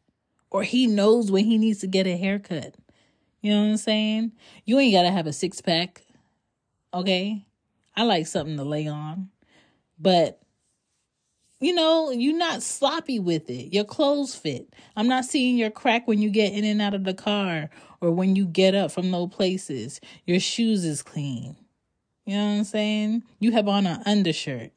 or 0.50 0.63
he 0.63 0.88
knows 0.88 1.30
when 1.30 1.46
he 1.46 1.58
needs 1.58 1.80
to 1.80 1.88
get 1.88 2.08
a 2.08 2.15
haircut. 2.15 2.76
You 3.41 3.54
know 3.54 3.63
what 3.63 3.70
I'm 3.72 3.78
saying? 3.78 4.32
You 4.65 4.80
ain't 4.80 4.94
got 4.94 5.02
to 5.04 5.12
have 5.12 5.28
a 5.28 5.34
six 5.34 5.62
pack. 5.62 6.04
Okay? 6.94 7.46
I 7.96 8.04
like 8.04 8.28
something 8.28 8.58
to 8.58 8.63
lay 8.63 8.88
on. 8.88 9.30
But 10.00 10.41
you 11.60 11.76
know, 11.76 12.10
you're 12.10 12.38
not 12.38 12.63
sloppy 12.63 13.20
with 13.20 13.48
it. 13.50 13.72
Your 13.72 13.84
clothes 13.84 14.34
fit. 14.34 14.74
I'm 14.96 15.08
not 15.08 15.26
seeing 15.26 15.58
your 15.58 15.70
crack 15.70 16.08
when 16.08 16.20
you 16.20 16.32
get 16.32 16.54
in 16.54 16.63
and 16.63 16.82
out 16.82 16.96
of 16.96 17.04
the 17.04 17.13
car 17.13 17.70
or 18.02 18.10
when 18.12 18.36
you 18.36 18.46
get 18.46 18.74
up 18.74 18.91
from 18.91 19.12
those 19.12 19.30
places. 19.30 20.02
Your 20.26 20.39
shoes 20.39 20.84
is 20.84 21.04
clean. 21.04 21.56
You 22.26 22.38
know 22.38 22.46
what 22.46 22.58
I'm 22.58 22.64
saying? 22.64 23.24
You 23.40 23.52
have 23.52 23.68
on 23.68 23.88
an 23.88 24.02
undershirt. 24.06 24.72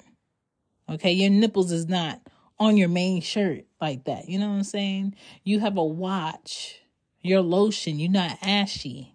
Okay, 0.88 1.12
your 1.12 1.30
nipples 1.30 1.72
is 1.72 1.88
not 1.88 2.20
on 2.58 2.76
your 2.76 2.88
main 2.88 3.20
shirt 3.20 3.64
like 3.80 4.04
that. 4.04 4.28
You 4.28 4.38
know 4.38 4.48
what 4.48 4.56
I'm 4.56 4.64
saying? 4.64 5.14
You 5.42 5.60
have 5.60 5.76
a 5.76 5.84
watch. 5.84 6.80
Your 7.22 7.40
lotion, 7.40 7.98
you're 7.98 8.10
not 8.10 8.38
ashy. 8.42 9.14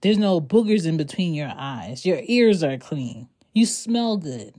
There's 0.00 0.18
no 0.18 0.40
boogers 0.40 0.86
in 0.86 0.96
between 0.96 1.34
your 1.34 1.52
eyes. 1.54 2.06
Your 2.06 2.20
ears 2.24 2.62
are 2.62 2.78
clean. 2.78 3.28
You 3.52 3.66
smell 3.66 4.16
good. 4.16 4.54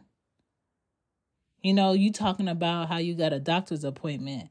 You 1.62 1.74
know, 1.74 1.94
you 1.94 2.12
talking 2.12 2.48
about 2.48 2.90
how 2.90 2.98
you 2.98 3.16
got 3.16 3.34
a 3.34 3.40
doctor's 3.40 3.84
appointment 3.84 4.51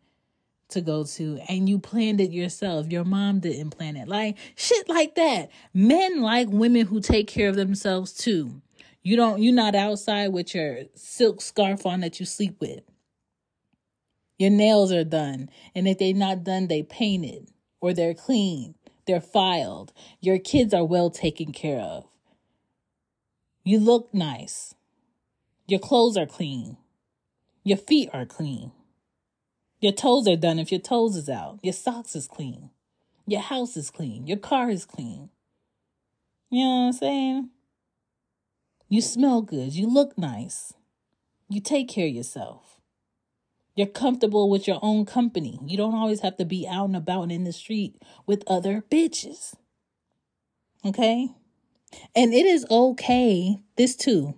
to 0.70 0.80
go 0.80 1.04
to 1.04 1.40
and 1.48 1.68
you 1.68 1.78
planned 1.78 2.20
it 2.20 2.30
yourself. 2.30 2.90
Your 2.90 3.04
mom 3.04 3.40
didn't 3.40 3.70
plan 3.70 3.96
it. 3.96 4.09
Like 4.09 4.37
shit 4.56 4.88
like 4.88 5.14
that. 5.16 5.50
Men 5.74 6.22
like 6.22 6.48
women 6.48 6.87
who 6.87 7.00
take 7.00 7.28
care 7.28 7.48
of 7.48 7.56
themselves 7.56 8.12
too. 8.12 8.61
You 9.02 9.16
don't 9.16 9.42
you're 9.42 9.54
not 9.54 9.74
outside 9.74 10.28
with 10.28 10.54
your 10.54 10.85
silk 10.94 11.40
scarf 11.40 11.87
on 11.87 12.00
that 12.00 12.20
you 12.20 12.26
sleep 12.26 12.56
with. 12.61 12.83
Your 14.38 14.50
nails 14.50 14.90
are 14.92 15.04
done. 15.04 15.50
And 15.74 15.87
if 15.87 15.98
they're 15.98 16.14
not 16.14 16.44
done, 16.44 16.68
they 16.68 16.83
painted 16.83 17.50
or 17.80 17.92
they're 17.92 18.14
clean. 18.14 18.74
They're 19.06 19.20
filed. 19.20 19.92
Your 20.20 20.38
kids 20.38 20.72
are 20.72 20.85
well 20.85 21.11
taken 21.11 21.52
care 21.52 21.80
of. 21.80 22.06
You 23.64 23.78
look 23.78 24.14
nice. 24.14 24.74
Your 25.66 25.80
clothes 25.80 26.16
are 26.16 26.26
clean. 26.26 26.76
Your 27.62 27.76
feet 27.76 28.09
are 28.12 28.24
clean. 28.24 28.72
Your 29.80 29.92
toes 29.92 30.28
are 30.28 30.36
done 30.36 30.58
if 30.58 30.70
your 30.70 30.80
toes 30.80 31.16
is 31.16 31.28
out. 31.28 31.58
Your 31.62 31.72
socks 31.72 32.14
is 32.14 32.28
clean. 32.28 32.70
Your 33.26 33.40
house 33.40 33.76
is 33.76 33.90
clean. 33.90 34.26
Your 34.26 34.36
car 34.36 34.70
is 34.70 34.84
clean. 34.84 35.30
You 36.50 36.64
know 36.64 36.70
what 36.70 36.86
I'm 36.86 36.92
saying? 36.92 37.50
You 38.88 39.00
smell 39.00 39.40
good. 39.40 39.72
You 39.72 39.86
look 39.86 40.18
nice. 40.18 40.74
You 41.48 41.60
take 41.60 41.88
care 41.88 42.08
of 42.08 42.14
yourself. 42.14 42.80
You're 43.74 43.86
comfortable 43.86 44.50
with 44.50 44.66
your 44.66 44.78
own 44.82 45.06
company. 45.06 45.58
You 45.64 45.76
don't 45.76 45.94
always 45.94 46.20
have 46.20 46.36
to 46.36 46.44
be 46.44 46.66
out 46.68 46.86
and 46.86 46.96
about 46.96 47.30
in 47.30 47.44
the 47.44 47.52
street 47.52 48.02
with 48.26 48.44
other 48.46 48.84
bitches. 48.90 49.54
Okay? 50.84 51.30
And 52.14 52.34
it 52.34 52.46
is 52.46 52.66
okay, 52.70 53.62
this 53.76 53.96
too. 53.96 54.34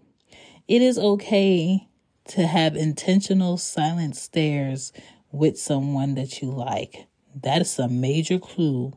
It 0.69 0.83
is 0.83 0.99
okay 0.99 1.89
to 2.29 2.47
have 2.47 2.77
intentional 2.77 3.57
silent 3.57 4.17
stares 4.17 4.93
with 5.33 5.59
someone 5.59 6.15
that 6.15 6.41
you 6.43 6.51
like. 6.51 7.07
That 7.35 7.63
is 7.63 7.79
a 7.79 7.89
major 7.89 8.39
clue 8.39 8.93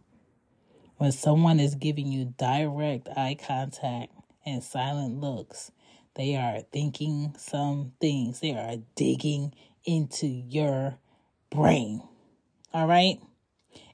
when 0.97 1.11
someone 1.11 1.59
is 1.59 1.75
giving 1.75 2.11
you 2.11 2.33
direct 2.37 3.07
eye 3.15 3.37
contact 3.41 4.13
and 4.45 4.63
silent 4.63 5.19
looks. 5.19 5.71
They 6.15 6.35
are 6.35 6.61
thinking 6.71 7.33
some 7.37 7.93
things, 7.99 8.39
they 8.41 8.51
are 8.51 8.77
digging 8.95 9.53
into 9.85 10.27
your 10.27 10.97
brain. 11.49 12.03
All 12.73 12.87
right? 12.87 13.19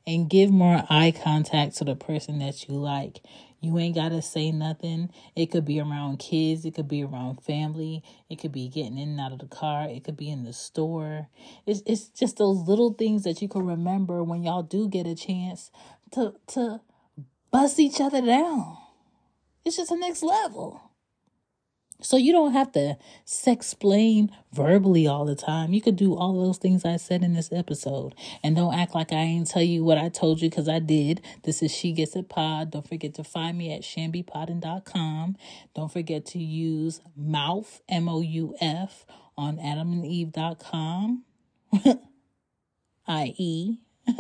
And 0.06 0.30
give 0.30 0.49
more 0.49 0.84
eye 0.89 1.12
contact 1.12 1.77
to 1.77 1.84
the 1.84 1.95
person 1.95 2.39
that 2.39 2.67
you 2.67 2.75
like. 2.75 3.21
You 3.62 3.78
ain't 3.78 3.93
got 3.93 4.10
to 4.10 4.24
say 4.24 4.52
nothing. 4.52 5.12
It 5.36 5.52
could 5.52 5.65
be 5.65 5.80
around 5.80 6.17
kids, 6.17 6.65
it 6.65 6.74
could 6.74 6.88
be 6.88 7.04
around 7.04 7.43
family, 7.43 8.04
it 8.28 8.38
could 8.38 8.52
be 8.52 8.67
getting 8.67 8.97
in 8.97 9.10
and 9.10 9.19
out 9.19 9.34
of 9.34 9.39
the 9.39 9.45
car, 9.45 9.88
it 9.88 10.04
could 10.04 10.17
be 10.17 10.32
in 10.32 10.43
the 10.43 10.54
store. 10.54 11.28
It's 11.67 11.84
it's 11.86 12.10
just 12.10 12.38
those 12.38 12.67
little 12.67 12.93
things 12.93 13.24
that 13.24 13.41
you 13.41 13.47
can 13.47 13.65
remember 13.65 14.24
when 14.24 14.41
y'all 14.41 14.63
do 14.63 14.89
get 14.89 15.06
a 15.06 15.15
chance 15.15 15.69
to 16.12 16.34
to 16.47 16.82
bust 17.52 17.80
each 17.80 18.02
other 18.02 18.21
down. 18.21 18.78
It's 19.63 19.78
just 19.78 19.89
the 19.89 19.95
next 19.95 20.24
level. 20.24 20.90
So 22.01 22.17
you 22.17 22.31
don't 22.31 22.53
have 22.53 22.71
to 22.73 22.97
explain 23.45 24.31
verbally 24.51 25.07
all 25.07 25.25
the 25.25 25.35
time. 25.35 25.73
You 25.73 25.81
could 25.81 25.95
do 25.95 26.15
all 26.15 26.33
those 26.41 26.57
things 26.57 26.83
I 26.83 26.97
said 26.97 27.23
in 27.23 27.33
this 27.33 27.51
episode. 27.51 28.15
And 28.43 28.55
don't 28.55 28.73
act 28.73 28.95
like 28.95 29.11
I 29.11 29.17
ain't 29.17 29.47
tell 29.47 29.61
you 29.61 29.83
what 29.83 29.97
I 29.97 30.09
told 30.09 30.41
you 30.41 30.49
because 30.49 30.67
I 30.67 30.79
did. 30.79 31.21
This 31.43 31.61
is 31.61 31.71
She 31.71 31.91
Gets 31.91 32.15
It 32.15 32.27
Pod. 32.27 32.71
Don't 32.71 32.87
forget 32.87 33.13
to 33.15 33.23
find 33.23 33.57
me 33.57 33.73
at 33.73 33.81
chanbepoddin.com. 33.81 35.37
Don't 35.75 35.91
forget 35.91 36.25
to 36.27 36.39
use 36.39 37.01
mouth, 37.15 37.81
M 37.87 38.09
O 38.09 38.21
U 38.21 38.55
F, 38.59 39.05
on 39.37 39.57
adamandeve.com. 39.57 41.23
I.e., 43.07 43.79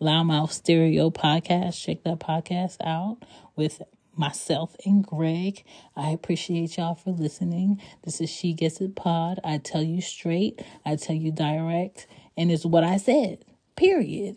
Loudmouth 0.00 0.50
Stereo 0.50 1.10
Podcast. 1.10 1.82
Check 1.82 2.02
that 2.04 2.20
podcast 2.20 2.76
out 2.84 3.18
with 3.56 3.82
myself 4.16 4.76
and 4.84 5.04
Greg. 5.06 5.64
I 5.96 6.10
appreciate 6.10 6.76
y'all 6.76 6.94
for 6.94 7.10
listening. 7.10 7.80
This 8.04 8.20
is 8.20 8.30
She 8.30 8.52
Gets 8.52 8.80
It 8.80 8.94
Pod. 8.94 9.40
I 9.44 9.58
tell 9.58 9.82
you 9.82 10.00
straight, 10.00 10.62
I 10.84 10.96
tell 10.96 11.16
you 11.16 11.32
direct, 11.32 12.06
and 12.36 12.50
it's 12.50 12.64
what 12.64 12.84
I 12.84 12.96
said. 12.96 13.44
Period. 13.76 14.36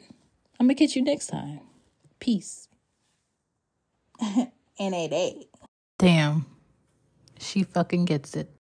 I'm 0.59 0.67
gonna 0.67 0.75
catch 0.75 0.95
you 0.95 1.03
next 1.03 1.27
time. 1.27 1.59
Peace. 2.19 2.67
and 4.21 4.49
eight 4.79 5.13
eight. 5.13 5.47
Damn. 5.97 6.45
She 7.39 7.63
fucking 7.63 8.05
gets 8.05 8.35
it. 8.35 8.49